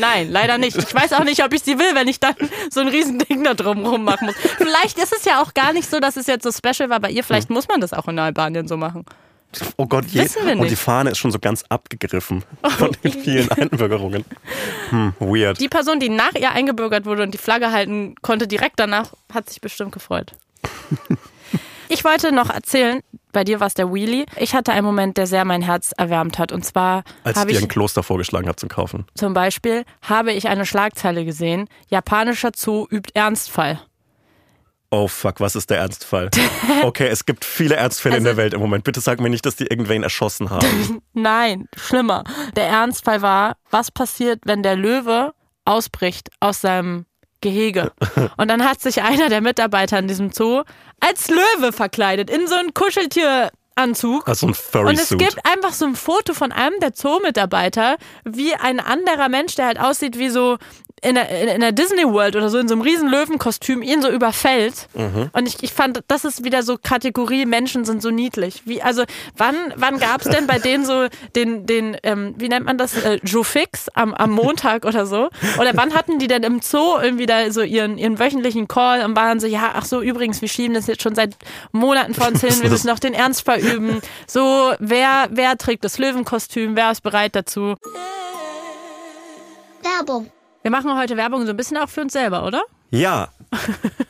[0.00, 0.76] Nein, leider nicht.
[0.76, 2.34] Ich weiß auch nicht, ob ich sie will, wenn ich dann
[2.70, 4.36] so ein Riesending da drumrum machen muss.
[4.56, 7.10] Vielleicht ist es ja auch gar nicht so, dass es jetzt so special war bei
[7.10, 7.22] ihr.
[7.24, 9.04] Vielleicht muss man das auch in Albanien so machen.
[9.76, 10.22] Oh Gott, je.
[10.22, 10.76] Wissen wir Und die.
[10.76, 12.44] Fahne ist schon so ganz abgegriffen
[12.78, 14.24] von den vielen Einbürgerungen.
[14.90, 15.60] Hm, weird.
[15.60, 19.48] Die Person, die nach ihr eingebürgert wurde und die Flagge halten konnte, direkt danach, hat
[19.48, 20.32] sich bestimmt gefreut.
[21.92, 23.00] Ich wollte noch erzählen,
[23.32, 24.24] bei dir war es der Wheelie.
[24.36, 26.52] Ich hatte einen Moment, der sehr mein Herz erwärmt hat.
[26.52, 29.06] Und zwar Als ich dir ein Kloster vorgeschlagen habe zum Kaufen.
[29.16, 31.68] zum Beispiel habe ich eine Schlagzeile gesehen.
[31.88, 33.80] Japanischer Zoo übt Ernstfall.
[34.92, 36.30] Oh fuck, was ist der Ernstfall?
[36.84, 38.84] Okay, es gibt viele Ernstfälle in Also- der Welt im Moment.
[38.84, 41.02] Bitte sag mir nicht, dass die irgendwen erschossen haben.
[41.12, 42.22] Nein, schlimmer.
[42.56, 45.32] Der Ernstfall war, was passiert, wenn der Löwe
[45.64, 47.06] ausbricht aus seinem
[47.40, 47.92] Gehege?
[48.36, 50.62] Und dann hat sich einer der Mitarbeiter in diesem Zoo
[51.00, 52.74] als Löwe verkleidet, in so einen
[53.80, 54.28] Kuscheltieranzug.
[54.28, 55.18] Also ein Und es Furry-Suit.
[55.18, 59.80] gibt einfach so ein Foto von einem der Zoo-Mitarbeiter, wie ein anderer Mensch, der halt
[59.80, 60.58] aussieht wie so
[61.02, 64.10] in der, in der Disney World oder so in so einem riesen Löwenkostüm ihn so
[64.10, 64.88] überfällt.
[64.94, 65.30] Mhm.
[65.32, 68.62] Und ich, ich fand, das ist wieder so Kategorie Menschen sind so niedlich.
[68.66, 69.04] Wie, also
[69.36, 72.96] wann, wann gab es denn bei denen so den, den ähm, wie nennt man das,
[72.96, 75.30] äh, Joe Fix am, am Montag oder so?
[75.58, 79.16] Oder wann hatten die denn im Zoo irgendwie da so ihren, ihren wöchentlichen Call und
[79.16, 81.34] waren so, ja, ach so, übrigens, wir schieben das jetzt schon seit
[81.72, 84.00] Monaten vor uns hin, wir müssen noch den Ernstfall üben.
[84.26, 87.74] So, wer, wer trägt das Löwenkostüm, wer ist bereit dazu?
[89.82, 90.30] Werbung.
[90.62, 92.62] Wir machen heute Werbung so ein bisschen auch für uns selber, oder?
[92.90, 93.28] Ja.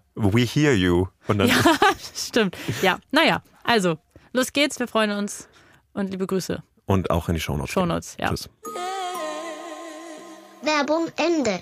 [0.15, 1.07] We hear you.
[1.27, 1.55] Und dann Ja,
[2.15, 2.57] stimmt.
[2.81, 3.97] Ja, naja, also,
[4.33, 5.47] los geht's, wir freuen uns
[5.93, 6.61] und liebe Grüße.
[6.85, 7.71] und auch in die Shownotes.
[7.71, 8.29] Shownotes, ja.
[8.29, 8.49] Tschüss.
[10.63, 11.61] Werbung Ende.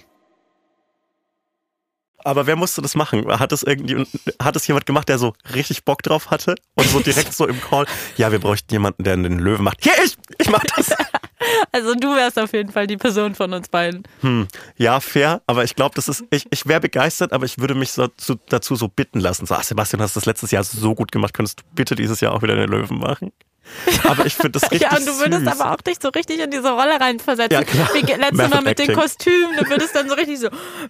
[2.26, 3.26] Aber wer musste das machen?
[3.40, 4.06] Hat es irgendwie,
[4.42, 6.56] hat es jemand gemacht, der so richtig Bock drauf hatte?
[6.76, 7.86] Und so direkt so im Call,
[8.18, 9.84] ja, wir bräuchten jemanden, der den Löwen macht.
[9.84, 10.90] Hier, ich, ich mach das.
[11.72, 14.04] Also du wärst auf jeden Fall die Person von uns beiden.
[14.22, 14.48] Hm,
[14.78, 17.92] ja, fair, aber ich glaube, das ist, ich, ich wäre begeistert, aber ich würde mich
[17.92, 19.46] so, zu, dazu so bitten lassen.
[19.46, 22.22] So, ach, Sebastian, du hast das letztes Jahr so gut gemacht, könntest du bitte dieses
[22.22, 23.32] Jahr auch wieder den Löwen machen?
[24.04, 25.60] Aber ich finde das richtig ja, und du würdest süß.
[25.60, 27.52] aber auch dich so richtig in diese Rolle reinversetzen.
[27.52, 27.90] Ja, klar.
[27.94, 28.94] Wie letztes Mal mit den.
[28.94, 30.50] Kostümen, du würdest dann so richtig so.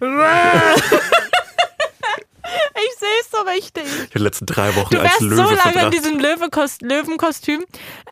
[2.74, 3.84] ich sehe es so richtig.
[4.14, 5.92] Die letzten drei Wochen Du als wärst Löwe so lange in verbracht.
[5.94, 7.64] diesem Löwekost Löwenkostüm.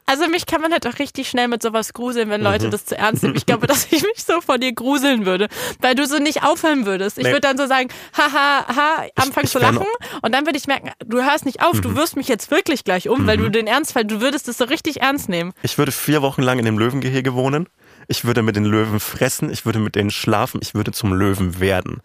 [0.06, 2.46] Also mich kann man halt auch richtig schnell mit sowas gruseln, wenn Mhm.
[2.46, 3.36] Leute das zu ernst nehmen.
[3.36, 5.48] Ich glaube, dass ich mich so vor dir gruseln würde,
[5.80, 7.18] weil du so nicht aufhören würdest.
[7.18, 7.30] Ich Nee.
[7.30, 9.84] würde dann so sagen, haha, ha, anfangen ich zu lachen
[10.22, 11.82] und dann würde ich merken, du hörst nicht auf, Mhm.
[11.82, 14.64] du wirst mich jetzt wirklich gleich um, weil du den Ernstfall, du würdest es so
[14.64, 15.52] richtig ernst nehmen.
[15.62, 17.68] Ich würde vier Wochen lang in dem Löwengehege wohnen.
[18.10, 21.60] ich würde mit den Löwen fressen, ich würde mit denen schlafen, ich würde zum Löwen
[21.60, 22.00] werden.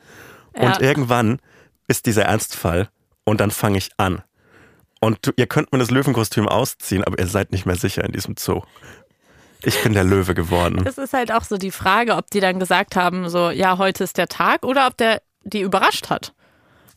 [0.51, 0.81] Und Ja.
[0.81, 1.39] irgendwann
[1.87, 2.89] ist dieser Ernstfall
[3.23, 4.21] und dann fange ich an.
[4.99, 8.35] Und ihr könnt mir das Löwenkostüm ausziehen, aber ihr seid nicht mehr sicher in diesem
[8.37, 8.61] Zoo.
[9.65, 10.83] Ich bin der Löwe geworden.
[10.83, 14.03] Das ist halt auch so die Frage, ob die dann gesagt haben, so, ja, heute
[14.03, 16.33] ist der Tag oder ob der die überrascht hat.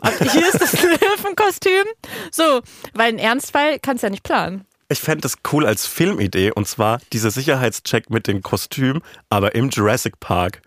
[0.00, 1.84] Ob, hier ist das Löwenkostüm.
[2.30, 2.62] So,
[2.94, 4.66] weil ein Ernstfall kannst du ja nicht planen.
[4.88, 9.70] Ich fände das cool als Filmidee und zwar dieser Sicherheitscheck mit dem Kostüm, aber im
[9.70, 10.62] Jurassic Park.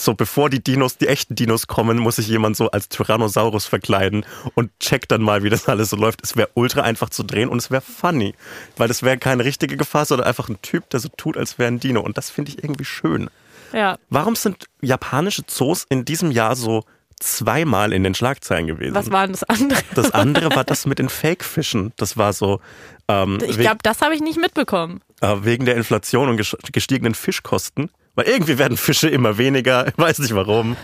[0.00, 4.24] So bevor die Dinos, die echten Dinos kommen, muss sich jemand so als Tyrannosaurus verkleiden
[4.54, 6.20] und checkt dann mal, wie das alles so läuft.
[6.22, 8.34] Es wäre ultra einfach zu drehen und es wäre funny,
[8.76, 11.68] weil das wäre keine richtige Gefahr, sondern einfach ein Typ, der so tut, als wäre
[11.72, 13.28] ein Dino und das finde ich irgendwie schön.
[13.72, 13.98] Ja.
[14.08, 16.84] Warum sind japanische Zoos in diesem Jahr so
[17.20, 18.94] zweimal in den Schlagzeilen gewesen?
[18.94, 19.80] Was war denn das andere?
[19.94, 21.92] das andere war das mit den Fake-Fischen.
[21.96, 22.60] Das war so
[23.08, 25.00] ähm, Ich glaube, das habe ich nicht mitbekommen.
[25.20, 29.94] äh, wegen der Inflation und ges- gestiegenen Fischkosten, weil irgendwie werden Fische immer weniger, ich
[29.96, 30.76] weiß nicht warum,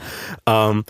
[0.46, 0.84] ähm,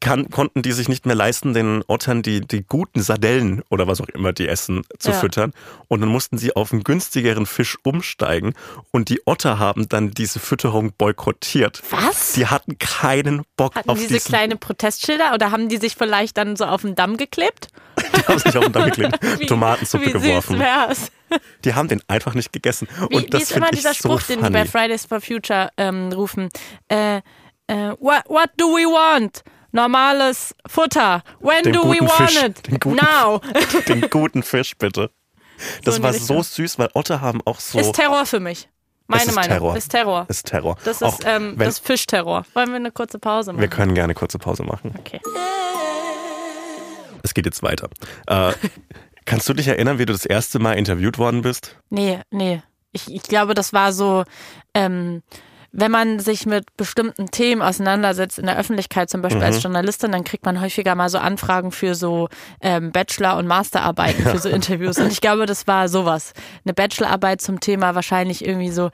[0.00, 4.00] kann, konnten die sich nicht mehr leisten, den Ottern die, die guten Sardellen oder was
[4.00, 5.16] auch immer die essen, zu Ja.
[5.18, 5.52] füttern.
[5.88, 8.54] Und dann mussten sie auf einen günstigeren Fisch umsteigen.
[8.92, 11.82] Und die Otter haben dann diese Fütterung boykottiert.
[11.90, 12.32] Was?
[12.32, 16.36] Die hatten keinen Bock Hatten auf diese diesen, kleine Protestschilder oder haben die sich vielleicht
[16.36, 17.68] dann so auf den Damm geklebt?
[18.16, 20.52] die haben sich auf den Damm geklebt, Wie- Tomatensuppe wie geworfen.
[20.56, 21.12] Süß wär's.
[21.64, 22.88] Die haben den einfach nicht gegessen.
[23.10, 25.68] Wie, und wie das ist immer dieser so Spruch, den die bei Fridays for Future
[25.76, 26.48] ähm, rufen?
[26.88, 27.18] Äh,
[27.66, 29.42] äh, what, what do we want?
[29.72, 31.22] Normales Futter.
[31.40, 32.42] When Den do we want Fisch.
[32.42, 32.66] it?
[32.66, 33.40] Den guten- Now.
[33.88, 35.10] den guten Fisch, bitte.
[35.84, 36.36] Das die war Richtung.
[36.38, 37.78] so süß, weil Otter haben auch so.
[37.78, 38.68] Ist Terror für mich.
[39.08, 39.50] Meine Es ist Meinung.
[39.50, 39.76] Terror.
[39.76, 40.26] Ist Terror.
[40.28, 40.76] ist Terror.
[40.84, 42.44] Das auch ist ähm, wenn, das Fischterror.
[42.54, 43.60] Wollen wir eine kurze Pause machen?
[43.62, 44.94] wir können gerne kurze Pause machen.
[44.98, 45.20] okay.
[47.22, 47.88] Es geht jetzt weiter.
[48.26, 48.52] Äh,
[49.24, 51.76] kannst du dich erinnern, wie du das erste Mal interviewt worden bist?
[51.90, 52.62] Nee, nee.
[52.92, 54.24] Ich, ich glaube, das war so,
[54.74, 55.22] ähm,
[55.70, 59.46] wenn man sich mit bestimmten Themen auseinandersetzt in der Öffentlichkeit, zum Beispiel Mhm.
[59.46, 62.28] als Journalistin, dann kriegt man häufiger mal so Anfragen für so
[62.60, 64.98] ähm, Bachelor- und Masterarbeiten, für so Interviews.
[64.98, 66.32] Und ich glaube, das war sowas.
[66.64, 68.90] Eine Bachelorarbeit zum Thema wahrscheinlich irgendwie so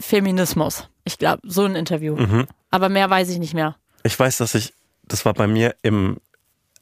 [0.00, 0.88] Feminismus.
[1.04, 2.16] Ich glaube, so ein Interview.
[2.16, 2.46] Mhm.
[2.70, 3.76] Aber mehr weiß ich nicht mehr.
[4.02, 4.72] Ich weiß, dass ich,
[5.04, 6.18] das war bei mir im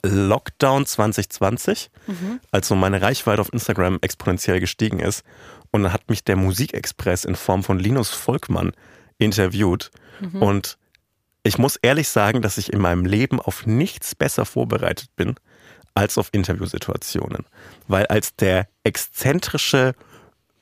[0.02, 1.90] Lockdown 2020,
[2.52, 5.24] als so meine Reichweite auf Instagram exponentiell gestiegen ist.
[5.70, 8.72] Und dann hat mich der Musikexpress in Form von Linus Volkmann
[9.18, 9.90] interviewt.
[10.40, 10.78] Und
[11.42, 15.34] ich muss ehrlich sagen, dass ich in meinem Leben auf nichts besser vorbereitet bin
[15.94, 17.44] als auf Interviewsituationen.
[17.86, 19.94] Weil als der exzentrische,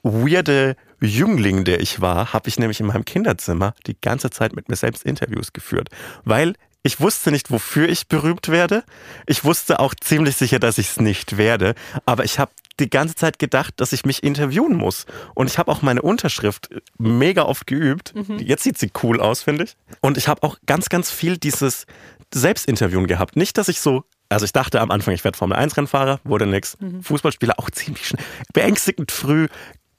[0.02, 4.68] weirde Jüngling, der ich war, habe ich nämlich in meinem Kinderzimmer die ganze Zeit mit
[4.68, 5.88] mir selbst Interviews geführt.
[6.24, 8.82] Weil ich wusste nicht, wofür ich berühmt werde.
[9.26, 11.74] Ich wusste auch ziemlich sicher, dass ich es nicht werde.
[12.06, 12.50] Aber ich habe
[12.80, 15.06] die ganze Zeit gedacht, dass ich mich interviewen muss.
[15.34, 16.68] Und ich habe auch meine Unterschrift
[16.98, 18.14] mega oft geübt.
[18.38, 19.76] Jetzt sieht sie cool aus, finde ich.
[20.00, 21.86] Und ich habe auch ganz, ganz viel dieses
[22.32, 23.36] Selbstinterviewen gehabt.
[23.36, 26.46] Nicht, dass ich so also ich dachte am Anfang, ich werde Formel 1 Rennfahrer, wurde
[26.46, 26.78] nix.
[27.02, 29.48] Fußballspieler auch ziemlich schnell, beängstigend früh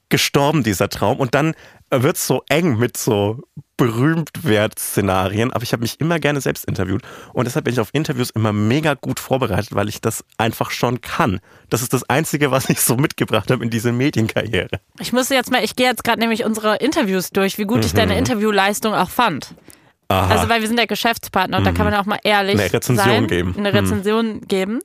[0.08, 1.18] gestorben, dieser Traum.
[1.18, 1.54] Und dann
[1.90, 3.42] wird es so eng mit so
[3.76, 5.52] Berühmtwert-Szenarien.
[5.52, 7.02] Aber ich habe mich immer gerne selbst interviewt.
[7.32, 11.00] Und deshalb bin ich auf Interviews immer mega gut vorbereitet, weil ich das einfach schon
[11.00, 11.40] kann.
[11.70, 14.80] Das ist das Einzige, was ich so mitgebracht habe in diese Medienkarriere.
[15.00, 17.94] Ich musste jetzt mal, ich gehe jetzt gerade nämlich unsere Interviews durch, wie gut ich
[17.94, 19.54] deine Interviewleistung auch fand.
[20.08, 20.34] Aha.
[20.34, 22.96] Also weil wir sind ja Geschäftspartner und da kann man auch mal ehrlich Eine Rezension
[22.98, 23.54] sein, geben.
[23.56, 23.76] eine Mhm.
[23.78, 24.80] Rezension geben.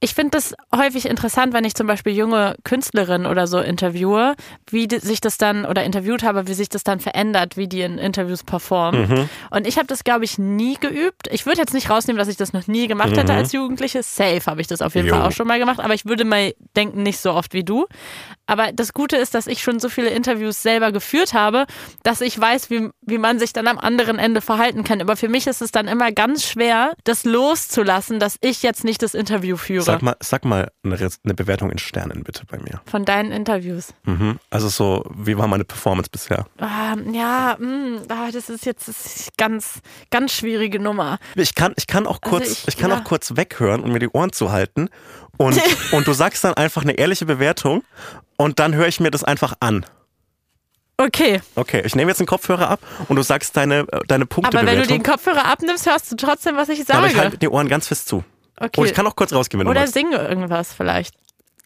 [0.00, 4.34] Ich finde das häufig interessant, wenn ich zum Beispiel junge Künstlerinnen oder so interviewe,
[4.70, 7.98] wie sich das dann oder interviewt habe, wie sich das dann verändert, wie die in
[7.98, 9.08] Interviews performen.
[9.08, 9.28] Mhm.
[9.50, 11.28] Und ich habe das, glaube ich, nie geübt.
[11.30, 13.38] Ich würde jetzt nicht rausnehmen, dass ich das noch nie gemacht hätte Mhm.
[13.38, 14.02] als Jugendliche.
[14.02, 15.14] Safe habe ich das auf jeden Jo.
[15.14, 17.86] Fall auch schon mal gemacht, aber ich würde mal denken, nicht so oft wie du.
[18.46, 21.64] Aber das Gute ist, dass ich schon so viele Interviews selber geführt habe,
[22.02, 25.00] dass ich weiß, wie, wie man sich dann am anderen Ende verhalten kann.
[25.00, 29.02] Aber für mich ist es dann immer ganz schwer, das loszulassen, dass ich jetzt nicht
[29.02, 29.82] das Interview führe.
[29.84, 32.80] Sag mal, sag mal eine, eine Bewertung in Sternen bitte bei mir.
[32.86, 33.92] Von deinen Interviews.
[34.04, 34.38] Mhm.
[34.50, 36.46] Also so, wie war meine Performance bisher?
[36.58, 41.18] Ah, ja, mh, ah, das ist jetzt das ist ganz, ganz schwierige Nummer.
[41.34, 42.98] Ich kann, ich kann auch kurz, Also ich, ich- kann ja.
[42.98, 44.88] auch kurz weghören und mir die Ohren zuhalten.
[45.36, 45.60] Und,
[45.92, 47.82] und du sagst dann einfach eine ehrliche Bewertung
[48.36, 49.84] und dann höre ich mir das einfach an.
[50.96, 54.56] Okay, Okay, ich nehme jetzt den Kopfhörer ab und du sagst deine, äh, deine Punkte.
[54.56, 56.98] aber wenn du den Kopfhörer abnimmst, hörst du trotzdem, was ich sage.
[56.98, 58.22] aber ich halte die Ohren ganz fest zu.
[58.60, 58.80] okay.
[58.80, 61.14] Und ich kann auch kurz rausgehen, wenn du Oder singe irgendwas vielleicht.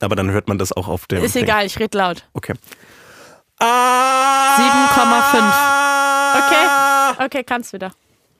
[0.01, 1.22] Aber dann hört man das auch auf dem.
[1.22, 1.43] Ist Ding.
[1.45, 2.24] egal, ich rede laut.
[2.33, 2.55] Okay.
[3.61, 6.47] Ah, 7,5.
[6.47, 7.24] Okay?
[7.26, 7.93] Okay, kannst wieder.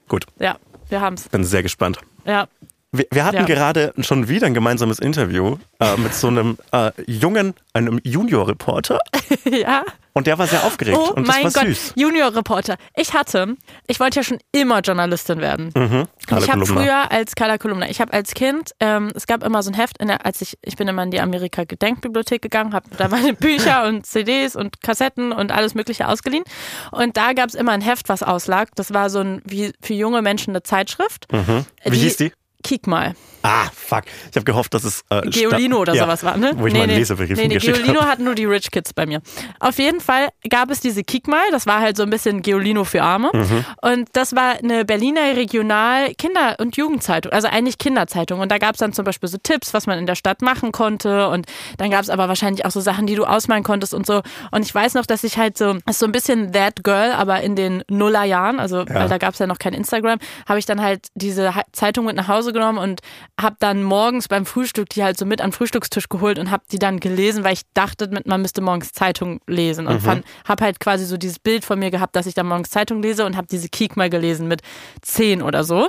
[0.07, 0.57] Gut, Ja,
[0.89, 1.28] wir haben's.
[1.28, 1.99] bin sehr gespannt.
[2.24, 2.47] Ja.
[2.93, 3.45] Wir, wir hatten Ja.
[3.45, 9.01] gerade schon wieder ein gemeinsames Interview äh, mit so einem äh, jungen, einem Junior-Reporter.
[9.45, 9.82] ja.
[10.18, 10.98] Und der war sehr aufgeregt.
[11.00, 11.92] Oh und mein das war Gott, süß.
[11.96, 12.76] Junior-Reporter.
[12.96, 13.56] Ich hatte,
[13.86, 15.70] ich wollte ja schon immer Journalistin werden.
[15.76, 16.08] Mhm.
[16.30, 19.62] Und ich habe früher als Carla Kolumna, ich habe als Kind, ähm, es gab immer
[19.62, 23.06] so ein Heft, der, als ich, ich bin immer in die Amerika-Gedenkbibliothek gegangen, habe da
[23.08, 26.44] meine Bücher und CDs und Kassetten und alles Mögliche ausgeliehen.
[26.90, 28.70] Und da gab es immer ein Heft, was auslag.
[28.74, 31.32] Das war so ein, wie für junge Menschen eine Zeitschrift.
[31.32, 31.64] Mhm.
[31.84, 32.32] Wie hieß die?
[32.64, 33.14] Kick mal.
[33.43, 34.05] Ah, fuck.
[34.30, 35.05] Ich habe gehofft, dass es.
[35.11, 36.53] Äh, Geolino oder ja, sowas war, ne?
[36.57, 36.99] Wo ich nee, mal einen nee.
[36.99, 39.20] Lesebrief nee, nee, Geolino hatten nur die Rich Kids bei mir.
[39.61, 42.84] Auf jeden Fall gab es diese Kick mal, das war halt so ein bisschen Geolino
[42.84, 43.30] für Arme.
[43.32, 43.64] Mhm.
[43.82, 48.41] Und das war eine Berliner Regional Kinder- und Jugendzeitung, also eigentlich Kinderzeitung.
[48.41, 50.72] Und da gab es dann zum Beispiel so Tipps, was man in der Stadt machen
[50.72, 51.28] konnte.
[51.28, 54.22] Und dann gab es aber wahrscheinlich auch so Sachen, die du ausmalen konntest und so.
[54.51, 57.12] Und ich weiß noch, dass ich halt so, das ist so ein bisschen That Girl,
[57.12, 60.18] aber in den Nullerjahren, also weil da gab es ja noch kein Instagram,
[60.49, 63.01] habe ich dann halt diese Zeitung mit nach Hause genommen und
[63.41, 66.64] habe dann morgens beim Frühstück die halt so mit an den Frühstückstisch geholt und habe
[66.72, 69.86] die dann gelesen, weil ich dachte, man müsste morgens Zeitung lesen.
[69.86, 72.70] Und fand, habe halt quasi so dieses Bild von mir gehabt, dass ich dann morgens
[72.70, 74.62] Zeitung lese und habe diese Kiek mal gelesen mit
[75.03, 75.89] zehn oder so.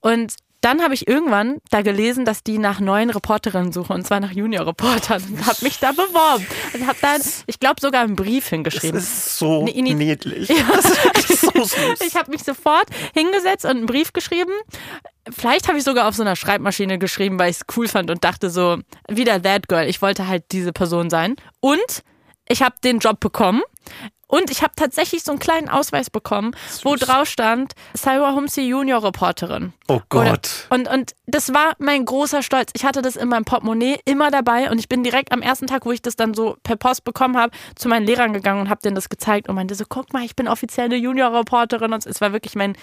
[0.00, 4.20] Und dann habe ich irgendwann da gelesen, dass die nach neuen Reporterinnen suchen und zwar
[4.20, 8.44] nach Junior-Reportern und habe mich da beworben und habe dann, ich glaube sogar einen Brief
[8.44, 8.98] Das hingeschrieben.
[8.98, 10.48] ist so Eine Ini- niedlich.
[10.48, 12.00] Das ist wirklich so süß.
[12.06, 14.52] Ich habe mich sofort hingesetzt und einen Brief geschrieben.
[15.30, 18.24] Vielleicht habe ich sogar auf so einer Schreibmaschine geschrieben, weil ich es cool fand und
[18.24, 19.88] dachte so, wieder That Girl.
[19.88, 21.36] Ich wollte halt diese Person sein.
[21.60, 22.02] Und
[22.48, 23.62] ich habe den Job bekommen.
[24.30, 26.52] Und ich habe tatsächlich so einen kleinen Ausweis bekommen,
[26.84, 29.72] wo drauf stand, Salwa Humsi Junior Reporterin.
[29.88, 30.66] Oh Oder, Gott.
[30.70, 32.70] und, und das war mein großer Stolz.
[32.74, 35.84] Ich hatte das in meinem Portemonnaie immer dabei und ich bin direkt am ersten Tag,
[35.84, 38.80] wo ich das dann so per Post bekommen habe, zu meinen Lehrern gegangen und habe
[38.80, 42.20] denen das gezeigt und meinte so, guck mal, ich bin offiziell eine Junior-Reporterin und es
[42.20, 42.76] war wirklich mein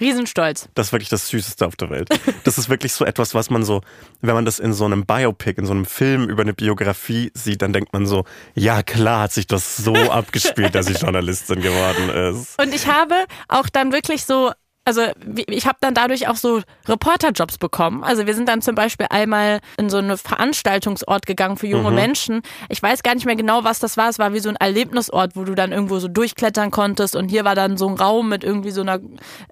[0.00, 0.68] Riesenstolz.
[0.74, 2.08] Das ist wirklich das Süßeste auf der Welt.
[2.42, 3.80] Das ist wirklich so etwas, was man so,
[4.20, 7.62] wenn man das in so einem Biopic, in so einem Film über eine Biografie sieht,
[7.62, 8.24] dann denkt man so,
[8.54, 12.60] ja klar hat sich das so abgespielt, dass sie Journalistin geworden ist.
[12.60, 13.14] Und ich habe
[13.48, 14.52] auch dann wirklich so,
[14.84, 15.02] also
[15.48, 18.04] ich habe dann dadurch auch so Reporterjobs bekommen.
[18.04, 22.42] Also wir sind dann zum Beispiel einmal in so einen Veranstaltungsort gegangen für junge Menschen.
[22.68, 24.08] Ich weiß gar nicht mehr genau, was das war.
[24.08, 27.16] Es war wie so ein Erlebnisort, wo du dann irgendwo so durchklettern konntest.
[27.16, 29.00] Und hier war dann so ein Raum mit irgendwie so einer,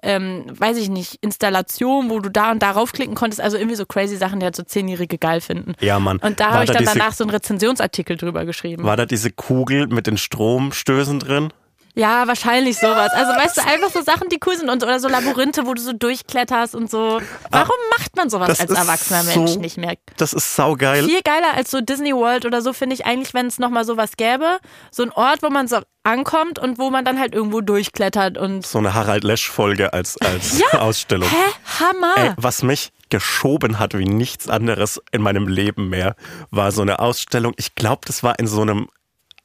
[0.01, 3.41] ähm, weiß ich nicht, Installation, wo du da und da raufklicken konntest.
[3.41, 5.73] Also irgendwie so crazy Sachen, die halt so Zehnjährige geil finden.
[5.79, 6.17] Ja, Mann.
[6.19, 8.83] Und da habe ich da dann diese- danach so einen Rezensionsartikel drüber geschrieben.
[8.83, 11.51] War da diese Kugel mit den Stromstößen drin?
[11.95, 13.11] Ja, wahrscheinlich sowas.
[13.13, 15.81] Also weißt du, einfach so Sachen, die cool sind und oder so Labyrinthe, wo du
[15.81, 17.21] so durchkletterst und so.
[17.51, 19.93] Warum macht man sowas als erwachsener so- Mensch nicht mehr?
[20.17, 21.03] Das ist saugeil.
[21.05, 24.17] Viel geiler als so Disney World oder so finde ich eigentlich, wenn es nochmal sowas
[24.17, 24.57] gäbe.
[24.89, 28.65] So ein Ort, wo man so ankommt und wo man dann halt irgendwo durchklettert und
[28.65, 31.29] So eine Harald Lesch-Folge als, als Ausstellung.
[31.29, 31.79] Hä?
[31.79, 32.13] Hammer!
[32.17, 36.15] Ey, was mich geschoben hat wie nichts anderes in meinem Leben mehr,
[36.49, 37.53] war so eine Ausstellung.
[37.57, 38.87] Ich glaube, das war in so einem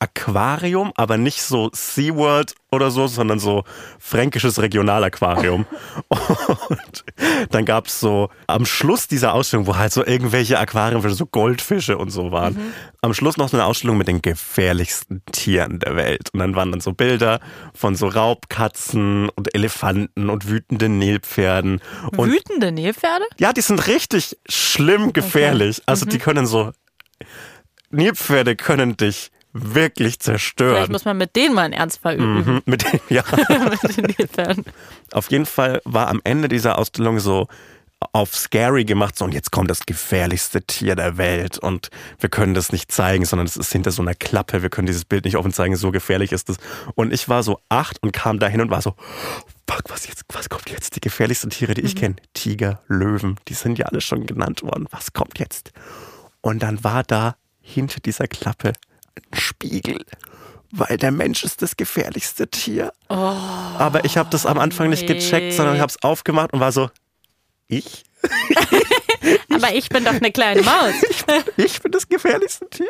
[0.01, 3.65] Aquarium, aber nicht so SeaWorld oder so, sondern so
[3.99, 5.67] fränkisches Regionalaquarium.
[6.09, 7.05] Und
[7.51, 12.11] dann gab's so am Schluss dieser Ausstellung, wo halt so irgendwelche Aquariumfische, so Goldfische und
[12.11, 16.29] so waren, am Schluss noch so eine Ausstellung mit den gefährlichsten Tieren der Welt.
[16.33, 17.41] Und dann waren dann so Bilder
[17.75, 21.81] von so Raubkatzen und Elefanten und wütenden Nilpferden.
[22.17, 23.25] Und Wütende Nilpferde?
[23.39, 25.83] ja, die sind richtig schlimm gefährlich.
[25.87, 26.11] Also Mhm.
[26.11, 26.71] die können so.
[27.91, 30.93] Nilpferde können dich wirklich Vielleicht zerstören.
[30.93, 32.45] muss man mit denen mal einen Ernstfall üben.
[32.45, 33.23] Mhm, Mit den, ja.
[35.13, 37.49] Auf jeden Fall war am Ende dieser Ausstellung so
[38.13, 41.91] auf scary gemacht, so und jetzt kommt das gefährlichste Tier der Welt und
[42.21, 45.05] wir können das nicht zeigen, sondern es ist hinter so einer Klappe, wir können dieses
[45.05, 46.59] Bild nicht offen zeigen, so gefährlich ist es.
[46.95, 48.95] Und ich war so acht und kam dahin und war so,
[49.69, 50.95] fuck, was jetzt, was kommt jetzt?
[50.95, 54.87] Die gefährlichsten Tiere, die ich kenne, Tiger, Löwen, die sind ja alle schon genannt worden,
[54.91, 55.73] was kommt jetzt?
[56.41, 58.75] Und dann war da hinter dieser Klappe
[59.33, 60.05] Spiegel,
[60.71, 62.93] weil der Mensch ist das gefährlichste Tier.
[63.09, 66.73] Aber ich habe das am Anfang nicht gecheckt, sondern ich habe es aufgemacht und war
[66.73, 66.91] so,
[67.67, 68.05] ich?
[69.53, 70.95] Aber ich bin doch eine kleine Maus.
[71.57, 72.89] Ich bin das gefährlichste Tier?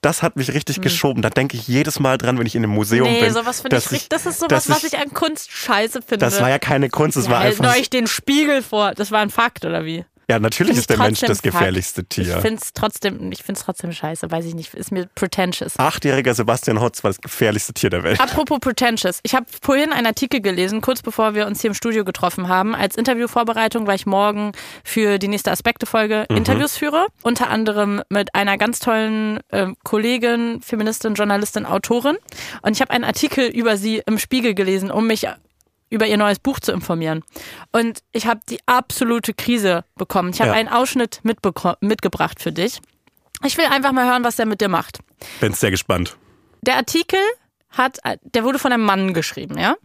[0.00, 1.22] Das hat mich richtig geschoben.
[1.22, 3.14] Da denke ich jedes Mal dran, wenn ich in einem Museum Hm.
[3.14, 3.32] Nee, bin.
[3.32, 6.18] sowas finde ich, richtig- das ist sowas, was ich an Kunst scheiße finde.
[6.26, 7.76] Das war ja keine Kunst, das ja, war einfach.
[7.76, 8.92] euch den Spiegel vor.
[8.94, 10.04] Das war ein Fakt, oder wie?
[10.28, 12.04] Ja, natürlich ist der Mensch das gefährlichste.
[12.04, 12.36] Tier.
[12.36, 14.74] Ich finde es trotzdem, ich find's trotzdem scheiße, weiß ich nicht.
[14.74, 15.78] Ist mir pretentious.
[15.78, 18.20] Achtjähriger Sebastian Hotz war das gefährlichste Tier der Welt.
[18.20, 19.20] Apropos pretentious.
[19.22, 22.74] Ich habe vorhin einen Artikel gelesen, kurz bevor wir uns hier im Studio getroffen haben.
[22.74, 24.52] Als Interviewvorbereitung, weil ich morgen
[24.84, 27.06] für die nächste Aspekte-Folge Interviews führe.
[27.22, 32.16] Unter anderem mit einer ganz tollen ähm, Kollegin, Feministin, Journalistin, Autorin.
[32.62, 35.26] Und ich habe einen Artikel über sie im Spiegel gelesen, um mich
[35.92, 37.22] über ihr neues Buch zu informieren.
[37.70, 40.30] Und ich habe die absolute Krise bekommen.
[40.32, 40.56] Ich habe Ja.
[40.56, 42.80] einen Ausschnitt mitgebracht für dich.
[43.44, 45.00] Ich will einfach mal hören, was der mit dir macht.
[45.40, 46.16] Bin sehr gespannt.
[46.62, 47.18] Der Artikel
[47.70, 49.76] hat, der wurde von einem Mann geschrieben, ja?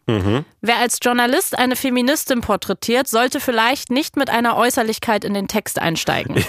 [0.62, 5.80] Wer als Journalist eine Feministin porträtiert, sollte vielleicht nicht mit einer Äußerlichkeit in den Text
[5.80, 6.44] einsteigen.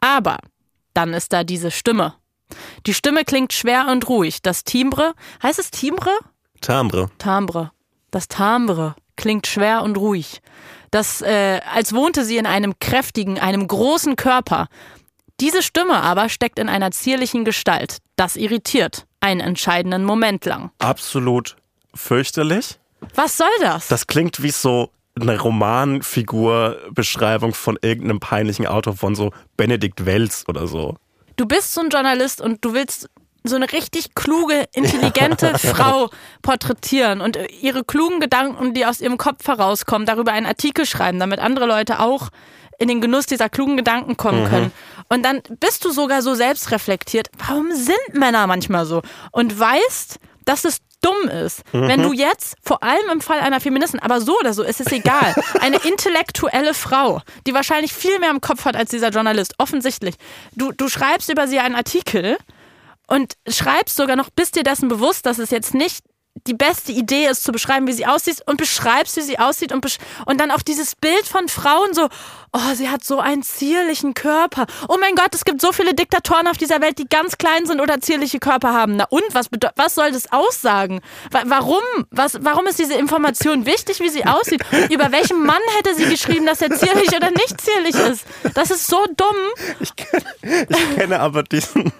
[0.00, 0.38] Aber
[0.94, 2.14] dann ist da diese Stimme.
[2.86, 4.40] Die Stimme klingt schwer und ruhig.
[4.42, 6.10] Das Timbre, heißt es Timbre?
[6.62, 7.10] Timbre.
[7.18, 7.70] Timbre.
[8.10, 10.40] Das Timbre klingt schwer und ruhig.
[10.90, 14.68] Das, äh, als wohnte sie in einem kräftigen, einem großen Körper.
[15.40, 17.98] Diese Stimme aber steckt in einer zierlichen Gestalt.
[18.16, 19.06] Das irritiert.
[19.20, 20.70] Einen entscheidenden Moment lang.
[20.78, 21.56] Absolut
[21.94, 22.78] fürchterlich.
[23.14, 23.86] Was soll das?
[23.88, 24.90] Das klingt wie so
[25.20, 30.96] eine Romanfigur-Beschreibung von irgendeinem peinlichen Autor von so Benedikt Wells oder so.
[31.36, 33.10] Du bist so ein Journalist und du willst
[33.48, 36.10] so eine richtig kluge, intelligente Frau
[36.42, 41.40] porträtieren und ihre klugen Gedanken, die aus ihrem Kopf herauskommen, darüber einen Artikel schreiben, damit
[41.40, 42.28] andere Leute auch
[42.78, 44.72] in den Genuss dieser klugen Gedanken kommen können.
[45.08, 47.28] Und dann bist du sogar so selbstreflektiert.
[47.46, 49.02] Warum sind Männer manchmal so?
[49.32, 54.00] Und weißt, dass es dumm ist, wenn du jetzt, vor allem im Fall einer Feministin,
[54.00, 58.40] aber so oder so, ist es egal, eine intellektuelle Frau, die wahrscheinlich viel mehr im
[58.40, 60.16] Kopf hat als dieser Journalist, offensichtlich.
[60.56, 62.36] Du, du schreibst über sie einen Artikel
[63.08, 66.04] und schreibst sogar noch, bist dir dessen bewusst, dass es jetzt nicht
[66.46, 69.84] die beste Idee ist, zu beschreiben, wie sie aussieht und beschreibst, wie sie aussieht und,
[70.26, 72.08] und dann auch dieses Bild von Frauen so,
[72.52, 74.66] oh, sie hat so einen zierlichen Körper.
[74.88, 77.80] Oh mein Gott, es gibt so viele Diktatoren auf dieser Welt, die ganz klein sind
[77.80, 78.96] oder zierliche Körper haben.
[78.96, 81.00] Na und, was, was soll das aussagen?
[81.30, 81.82] Wa warum?
[82.10, 84.62] Was, warum ist diese Information wichtig, wie sie aussieht?
[84.90, 88.24] Über welchen Mann hätte sie geschrieben, dass er zierlich oder nicht zierlich ist?
[88.54, 89.36] Das ist so dumm.
[89.80, 91.92] Ich kenne, ich kenne aber diesen,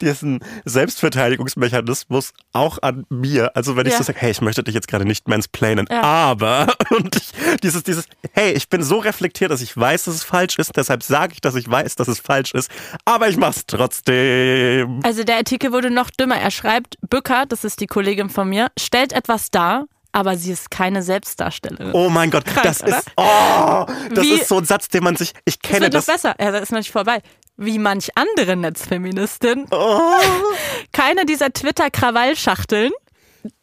[0.00, 3.56] diesen Selbstverteidigungsmechanismus auch an mir.
[3.56, 3.98] Also wenn ich Ja.
[3.98, 6.02] so sage, hey, ich möchte dich jetzt gerade nicht mansplainen, Ja.
[6.02, 7.30] aber und ich,
[7.62, 11.02] dieses, dieses, hey, ich bin so reflektiert, dass ich weiß, dass es falsch ist, deshalb
[11.02, 12.70] sage ich, dass ich weiß, dass es falsch ist,
[13.04, 15.00] aber ich mach's trotzdem.
[15.04, 16.36] Also der Artikel wurde noch dümmer.
[16.36, 20.70] Er schreibt, Bücker, das ist die Kollegin von mir, stellt etwas dar, aber sie ist
[20.70, 21.90] keine Selbstdarstellerin.
[21.92, 22.98] Oh mein Gott, Krank, das oder?
[22.98, 25.92] ist, oh, das Wie- ist so ein Satz, den man sich, ich Das kenne noch
[25.94, 26.06] das.
[26.06, 26.34] besser.
[26.40, 27.20] Ja, da ist noch nicht vorbei.
[27.56, 29.66] Wie manch andere Netzfeministin.
[29.70, 30.00] Oh,
[30.92, 32.90] Keine dieser Twitter-Krawallschachteln.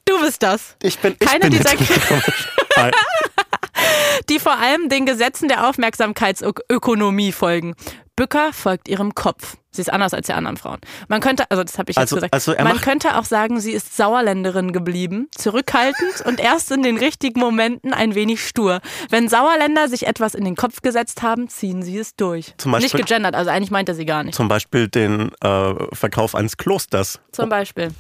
[0.06, 0.76] Du bist das.
[0.84, 1.90] ich bin, ich Keine bin dieser, jetzt
[4.30, 7.76] die vor allem den Gesetzen der Aufmerksamkeitsökonomie folgen.
[8.16, 9.58] Bücker folgt ihrem Kopf.
[9.74, 10.80] Sie ist anders als die anderen Frauen.
[11.08, 13.72] Man könnte, also das habe ich Also- jetzt gesagt, also man könnte auch sagen, sie
[13.72, 18.82] ist Sauerländerin geblieben, zurückhaltend und erst in den richtigen Momenten ein wenig stur.
[19.10, 22.54] Wenn Sauerländer sich etwas in den Kopf gesetzt haben, ziehen sie es durch.
[22.58, 24.36] Zum Beispiel- Nicht gegendert, also eigentlich meint er sie gar nicht.
[24.36, 27.20] zum Beispiel den äh, Verkauf eines Klosters.
[27.32, 27.92] Zum Beispiel.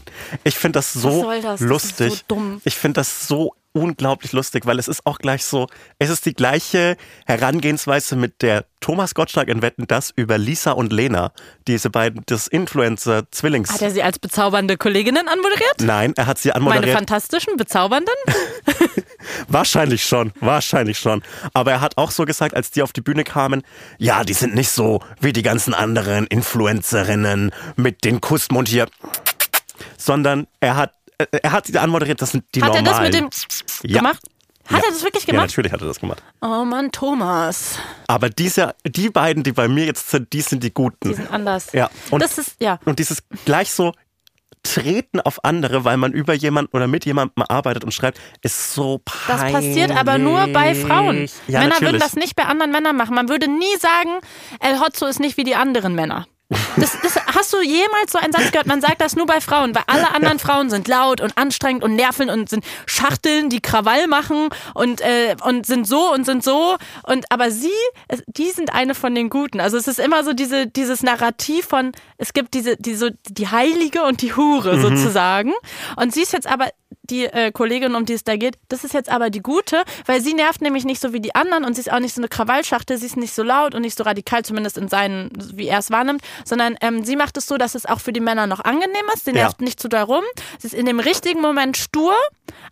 [0.43, 1.59] Ich finde das so Was soll das?
[1.59, 2.11] Das lustig.
[2.13, 2.61] so dumm.
[2.65, 5.67] Ich finde das so unglaublich lustig, weil es ist auch gleich so,
[5.99, 10.91] es ist die gleiche Herangehensweise mit der Thomas Gottschalk in Wetten das über Lisa und
[10.91, 11.31] Lena,
[11.67, 13.71] diese beiden, das Influencer-Zwillings.
[13.71, 15.81] Hat er sie als bezaubernde Kolleginnen anmoderiert?
[15.81, 16.97] Nein, er hat sie Meine anmoderiert.
[16.97, 18.13] fantastischen, bezaubernden?
[19.47, 21.21] Wahrscheinlich schon, wahrscheinlich schon.
[21.53, 23.63] Aber er hat auch so gesagt, als die auf die Bühne kamen,
[23.97, 28.87] ja, die sind nicht so wie die ganzen anderen Influencerinnen mit den Kussmund hier,
[29.97, 30.93] sondern er hat,
[31.31, 33.11] er hat sie anmoderiert, das sind die Hat er normalen.
[33.29, 33.97] das mit dem Ja.
[33.99, 34.21] gemacht?
[34.65, 34.85] Hat Ja.
[34.87, 35.47] er das wirklich Ja, gemacht?
[35.47, 36.21] natürlich hat er das gemacht.
[36.41, 37.77] oh Mann, Thomas.
[38.07, 41.09] Aber diese, die beiden, die bei mir jetzt sind, die sind die Guten.
[41.09, 41.71] Die sind anders.
[41.73, 42.79] Ja, und- das ist, ja.
[42.85, 43.93] Und dieses gleich so
[44.63, 49.01] treten auf andere, weil man über jemanden oder mit jemandem arbeitet und schreibt, ist so
[49.27, 49.53] Das peinlich.
[49.53, 51.27] passiert aber nur bei Frauen.
[51.47, 51.81] Ja, Männer natürlich.
[51.93, 53.15] würden das nicht bei anderen Männern machen.
[53.15, 54.19] Man würde nie sagen,
[54.59, 56.27] El Hotzo ist nicht wie die anderen Männer.
[56.75, 58.67] Das, das, hast du jemals so einen Satz gehört?
[58.67, 61.95] Man sagt das nur bei Frauen, weil alle anderen Frauen sind laut und anstrengend und
[61.95, 66.77] nerven und sind Schachteln, die Krawall machen und, äh, und sind so und sind so.
[67.03, 67.69] Und aber sie,
[68.27, 69.59] die sind eine von den Guten.
[69.59, 73.47] Also es ist immer so diese, dieses Narrativ von, es gibt diese, die, so, die
[73.47, 75.53] Heilige und die Hure sozusagen.
[75.95, 76.69] Und sie ist jetzt aber
[77.11, 80.21] die äh, Kollegin, um die es da geht, das ist jetzt aber die gute, weil
[80.21, 82.29] sie nervt nämlich nicht so wie die anderen und sie ist auch nicht so eine
[82.29, 85.79] Krawallschachtel, sie ist nicht so laut und nicht so radikal, zumindest in seinen, wie er
[85.79, 88.59] es wahrnimmt, sondern ähm, sie macht es so, dass es auch für die Männer noch
[88.61, 89.25] angenehm ist.
[89.25, 89.43] Sie Ja.
[89.43, 90.23] nervt nicht zu doll rum.
[90.59, 92.13] Sie ist in dem richtigen Moment stur,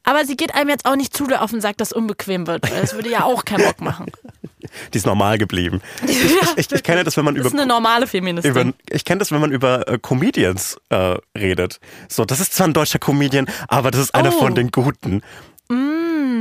[0.04, 2.70] aber sie geht einem jetzt auch nicht zu doll auf den Sack, dass unbequem wird.
[2.70, 4.08] weil Das würde ja auch keinen Bock machen.
[4.94, 5.82] Die ist normal geblieben.
[6.08, 8.52] Ich, ich, ich kenne das, wenn man Das über ist eine normale Feministin.
[8.52, 11.80] über, ich kenne das, wenn man über äh, Comedians äh, redet.
[12.08, 14.36] So, das ist zwar ein deutscher Comedian, aber das ist einer Oh.
[14.36, 14.40] Mm.
[14.40, 15.22] von den Guten.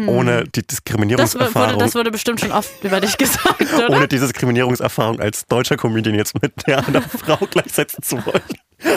[0.07, 1.73] Ohne die das, Diskriminierungserfahrung.
[1.75, 3.91] wurde, das wurde bestimmt schon oft über dich gesagt, oder?
[3.91, 8.43] ohne die Diskriminierungserfahrung als deutscher Comedian jetzt mit der einer Frau gleichsetzen zu wollen.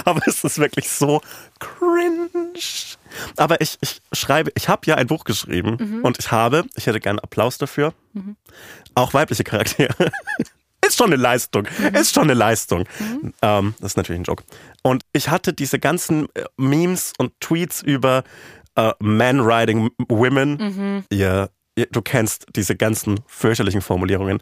[0.05, 1.21] Aber es ist wirklich so
[1.59, 2.29] cringe.
[3.37, 6.01] Aber ich, ich schreibe, ich habe ja ein Buch geschrieben Mhm.
[6.05, 7.93] und ich habe, ich hätte gerne Applaus dafür,
[8.95, 10.11] auch weibliche Charaktere.
[10.85, 11.67] ist schon eine Leistung.
[11.93, 12.85] Ist schon eine Leistung.
[13.41, 14.43] Ähm, das ist natürlich ein Joke.
[14.83, 18.23] Und ich hatte diese ganzen äh, Memes und Tweets über
[18.75, 21.05] äh, Men riding women.
[21.09, 24.41] Ihr, ihr, du kennst diese ganzen fürchterlichen Formulierungen.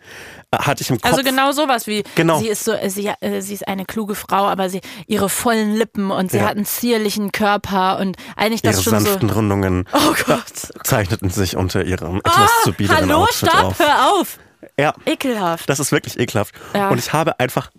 [0.51, 1.11] Äh, hatte ich im Kopf.
[1.11, 2.39] Also genau sowas wie Genau.
[2.39, 5.75] sie ist so äh, sie, äh, sie ist eine kluge Frau, aber sie ihre vollen
[5.75, 6.45] Lippen und sie Ja.
[6.45, 10.43] hat einen zierlichen Körper und eigentlich das ihre schon so sanften Rundungen Oh Gott.
[10.83, 13.79] zeichneten sich unter ihrem etwas zu biederen Hallo, Outfit stopp, auf.
[13.79, 14.39] hör auf.
[14.77, 15.69] Ja, Ekelhaft.
[15.69, 16.53] das ist wirklich ekelhaft.
[16.73, 16.89] Ja.
[16.89, 17.71] Und ich habe einfach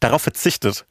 [0.00, 0.84] darauf verzichtet,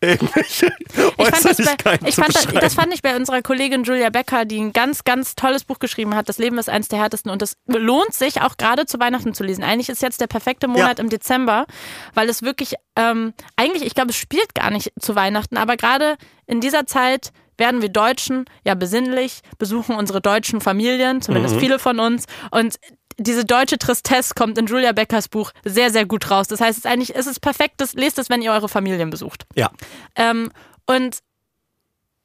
[0.00, 1.10] irgendwelche Hm.
[1.18, 4.44] Ich fand, das, bei, ich fand das, das fand ich bei unserer Kollegin Julia Becker,
[4.44, 6.28] die ein ganz, ganz tolles Buch geschrieben hat.
[6.28, 9.44] Das Leben ist eines der härtesten und das lohnt sich auch gerade zu Weihnachten zu
[9.44, 9.64] lesen.
[9.64, 11.66] Eigentlich ist jetzt der perfekte Monat im Dezember,
[12.14, 16.16] weil es wirklich, ähm, eigentlich, ich glaube, es spielt gar nicht zu Weihnachten, aber gerade
[16.46, 22.00] in dieser Zeit werden wir Deutschen ja besinnlich, besuchen unsere deutschen Familien, zumindest viele von
[22.00, 22.76] uns und
[23.18, 26.48] diese deutsche Tristesse kommt in Julia Beckers Buch sehr, sehr gut raus.
[26.48, 29.10] Das heißt, es ist eigentlich, es ist perfekt, das, lest es, wenn ihr eure Familien
[29.10, 29.44] besucht.
[29.54, 29.70] ja,
[30.16, 30.50] Ähm,
[30.86, 31.18] und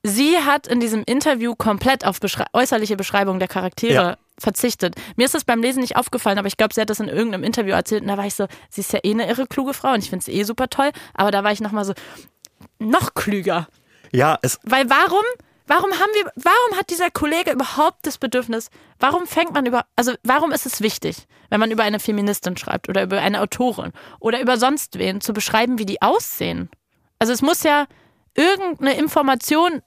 [0.04, 4.18] sie hat in diesem Interview komplett auf beschrei äußerliche Beschreibung der Charaktere Ja.
[4.40, 4.96] verzichtet.
[5.16, 7.44] Mir ist das beim Lesen nicht aufgefallen, aber ich glaube, sie hat das in irgendeinem
[7.44, 9.92] Interview erzählt und da war ich so, sie ist ja eh eine irre kluge Frau
[9.94, 11.94] und ich finde sie eh super toll, aber da war ich nochmal so,
[12.80, 13.68] noch klüger.
[14.12, 15.24] ja, es, Weil warum,
[15.68, 20.14] warum haben wir, warum hat dieser Kollege überhaupt das Bedürfnis, warum fängt man über, also
[20.24, 24.42] warum ist es wichtig, wenn man über eine Feministin schreibt oder über eine Autorin oder
[24.42, 26.70] über sonst wen zu beschreiben, wie die aussehen?
[27.20, 27.88] Also es muss ja
[28.36, 29.82] irgendeine Information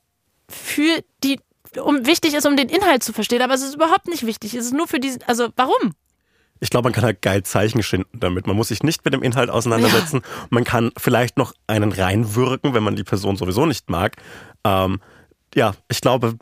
[0.49, 1.41] für die
[1.83, 4.55] um, wichtig ist, um den Inhalt zu verstehen, aber es ist überhaupt nicht wichtig.
[4.55, 5.95] Es ist nur für diesen, also warum?
[6.61, 8.47] ich glaube, man kann halt geil Zeichen schinden damit.
[8.47, 10.21] Man muss sich nicht mit dem Inhalt auseinandersetzen.
[10.51, 14.17] Man kann vielleicht noch einen reinwirken, wenn man die Person sowieso nicht mag.
[14.65, 15.01] Ähm,
[15.55, 16.37] ja, ich glaube,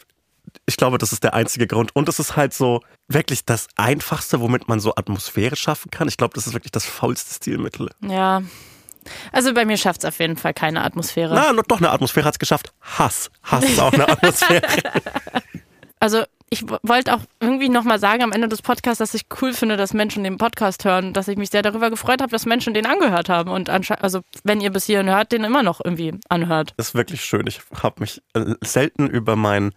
[0.66, 1.94] ich glaube, das ist der einzige Grund.
[1.94, 6.08] Und es ist halt so wirklich das Einfachste, womit man so Atmosphäre schaffen kann.
[6.08, 7.90] Ich glaube, das ist wirklich das faulste Stilmittel.
[8.02, 8.42] Ja.
[9.32, 11.34] Also bei mir schafft es auf jeden Fall keine Atmosphäre.
[11.34, 12.72] Na, doch eine Atmosphäre hat es geschafft.
[12.80, 13.30] Hass.
[13.42, 14.62] Hass ist auch eine Atmosphäre.
[16.00, 19.76] Also ich wollte auch irgendwie nochmal sagen am Ende des Podcasts, dass ich cool finde,
[19.76, 22.86] dass Menschen den Podcast hören, dass ich mich sehr darüber gefreut habe, dass Menschen den
[22.86, 26.74] angehört haben und ansche- also wenn ihr bis hierhin hört, den immer noch irgendwie anhört.
[26.76, 27.46] Das ist wirklich schön.
[27.46, 29.72] Ich habe mich äh, selten über mein,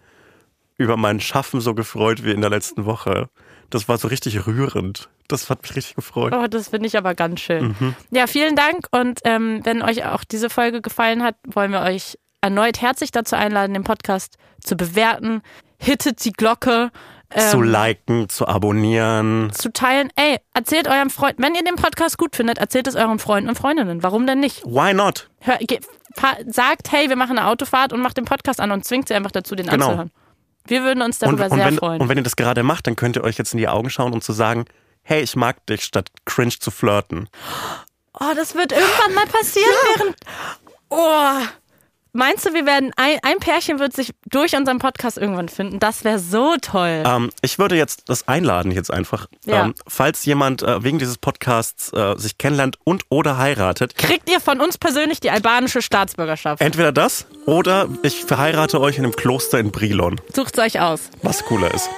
[0.78, 3.28] über mein Schaffen so gefreut wie in der letzten Woche.
[3.70, 5.08] Das war so richtig rührend.
[5.28, 6.34] Das hat mich richtig gefreut.
[6.36, 7.74] Oh, das finde ich aber ganz schön.
[7.78, 7.94] Mhm.
[8.10, 12.18] Ja, vielen Dank und ähm, wenn euch auch diese Folge gefallen hat, wollen wir euch
[12.42, 15.42] erneut herzlich dazu einladen, den Podcast zu bewerten.
[15.82, 16.90] Hittet die Glocke.
[17.34, 19.50] Ähm, zu liken, zu abonnieren.
[19.54, 20.10] zu teilen.
[20.16, 23.56] Ey, erzählt eurem Freund, wenn ihr den Podcast gut findet, erzählt es euren Freunden und
[23.56, 24.02] Freundinnen.
[24.02, 24.62] Warum denn nicht?
[24.66, 25.30] Why not?
[25.40, 25.80] Hör, ge,
[26.14, 29.14] fahr, sagt, hey, wir machen eine Autofahrt und macht den Podcast an und zwingt sie
[29.14, 29.86] einfach dazu, den Genau.
[29.86, 30.10] anzuhören.
[30.66, 32.00] Wir würden uns Und, darüber und, sehr wenn, freuen.
[32.02, 34.12] und wenn ihr das gerade macht, dann könnt ihr euch jetzt in die Augen schauen
[34.12, 34.66] und zu sagen,
[35.02, 37.28] hey, ich mag dich, statt cringe zu flirten.
[38.20, 40.16] oh, das wird irgendwann mal passieren, während.
[40.90, 41.38] Oh.
[42.14, 45.78] Meinst du, wir werden ein, ein Pärchen wird sich durch unseren Podcast irgendwann finden?
[45.78, 47.02] Das wäre so toll.
[47.06, 49.28] Ähm, ich würde jetzt das einladen jetzt einfach.
[49.46, 49.64] Ja.
[49.64, 54.40] Ähm, falls jemand äh, wegen dieses Podcasts äh, sich kennenlernt und oder heiratet, Kriegt ihr
[54.40, 56.60] von uns persönlich die albanische Staatsbürgerschaft?
[56.60, 61.08] entweder das oder ich verheirate euch in einem Kloster in Brilon, Sucht's euch aus.
[61.22, 61.88] was cooler ist.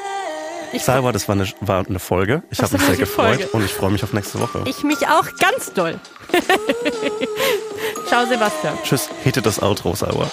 [0.74, 2.42] Ich, Salwa, das war eine, war eine Folge.
[2.50, 3.48] Ich habe mich sehr gefreut Folge.
[3.52, 4.62] und ich freue mich auf nächste Woche.
[4.66, 6.00] ich mich auch ganz doll.
[8.08, 8.76] Ciao, Sebastian.
[8.82, 10.28] Tschüss, hitte das Outro, Salwa.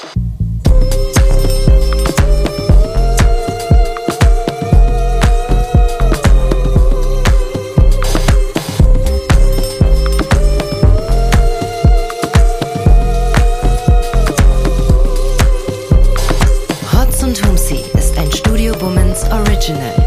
[16.94, 20.01] Hotz und Humsi ist ein Studio Bummens Original.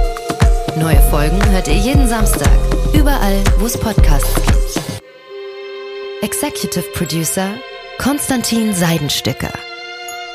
[0.84, 2.52] Neue Folgen hört ihr jeden Samstag,
[2.92, 5.02] überall, wo es Podcasts gibt.
[6.20, 7.54] Executive Producer
[7.96, 9.50] Konstantin Seidenstücker.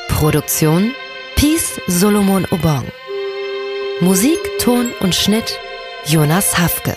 [0.08, 0.90] Produktion
[1.36, 2.84] Peace Solomon Obong.
[4.00, 5.56] Musik, Ton und Schnitt
[6.04, 6.96] Jonas Hafke.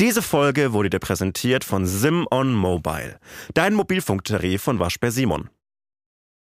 [0.00, 3.20] Diese Folge wurde dir präsentiert von Sim on Mobile,
[3.54, 5.50] dein Mobilfunktarif von Waschbär Simon.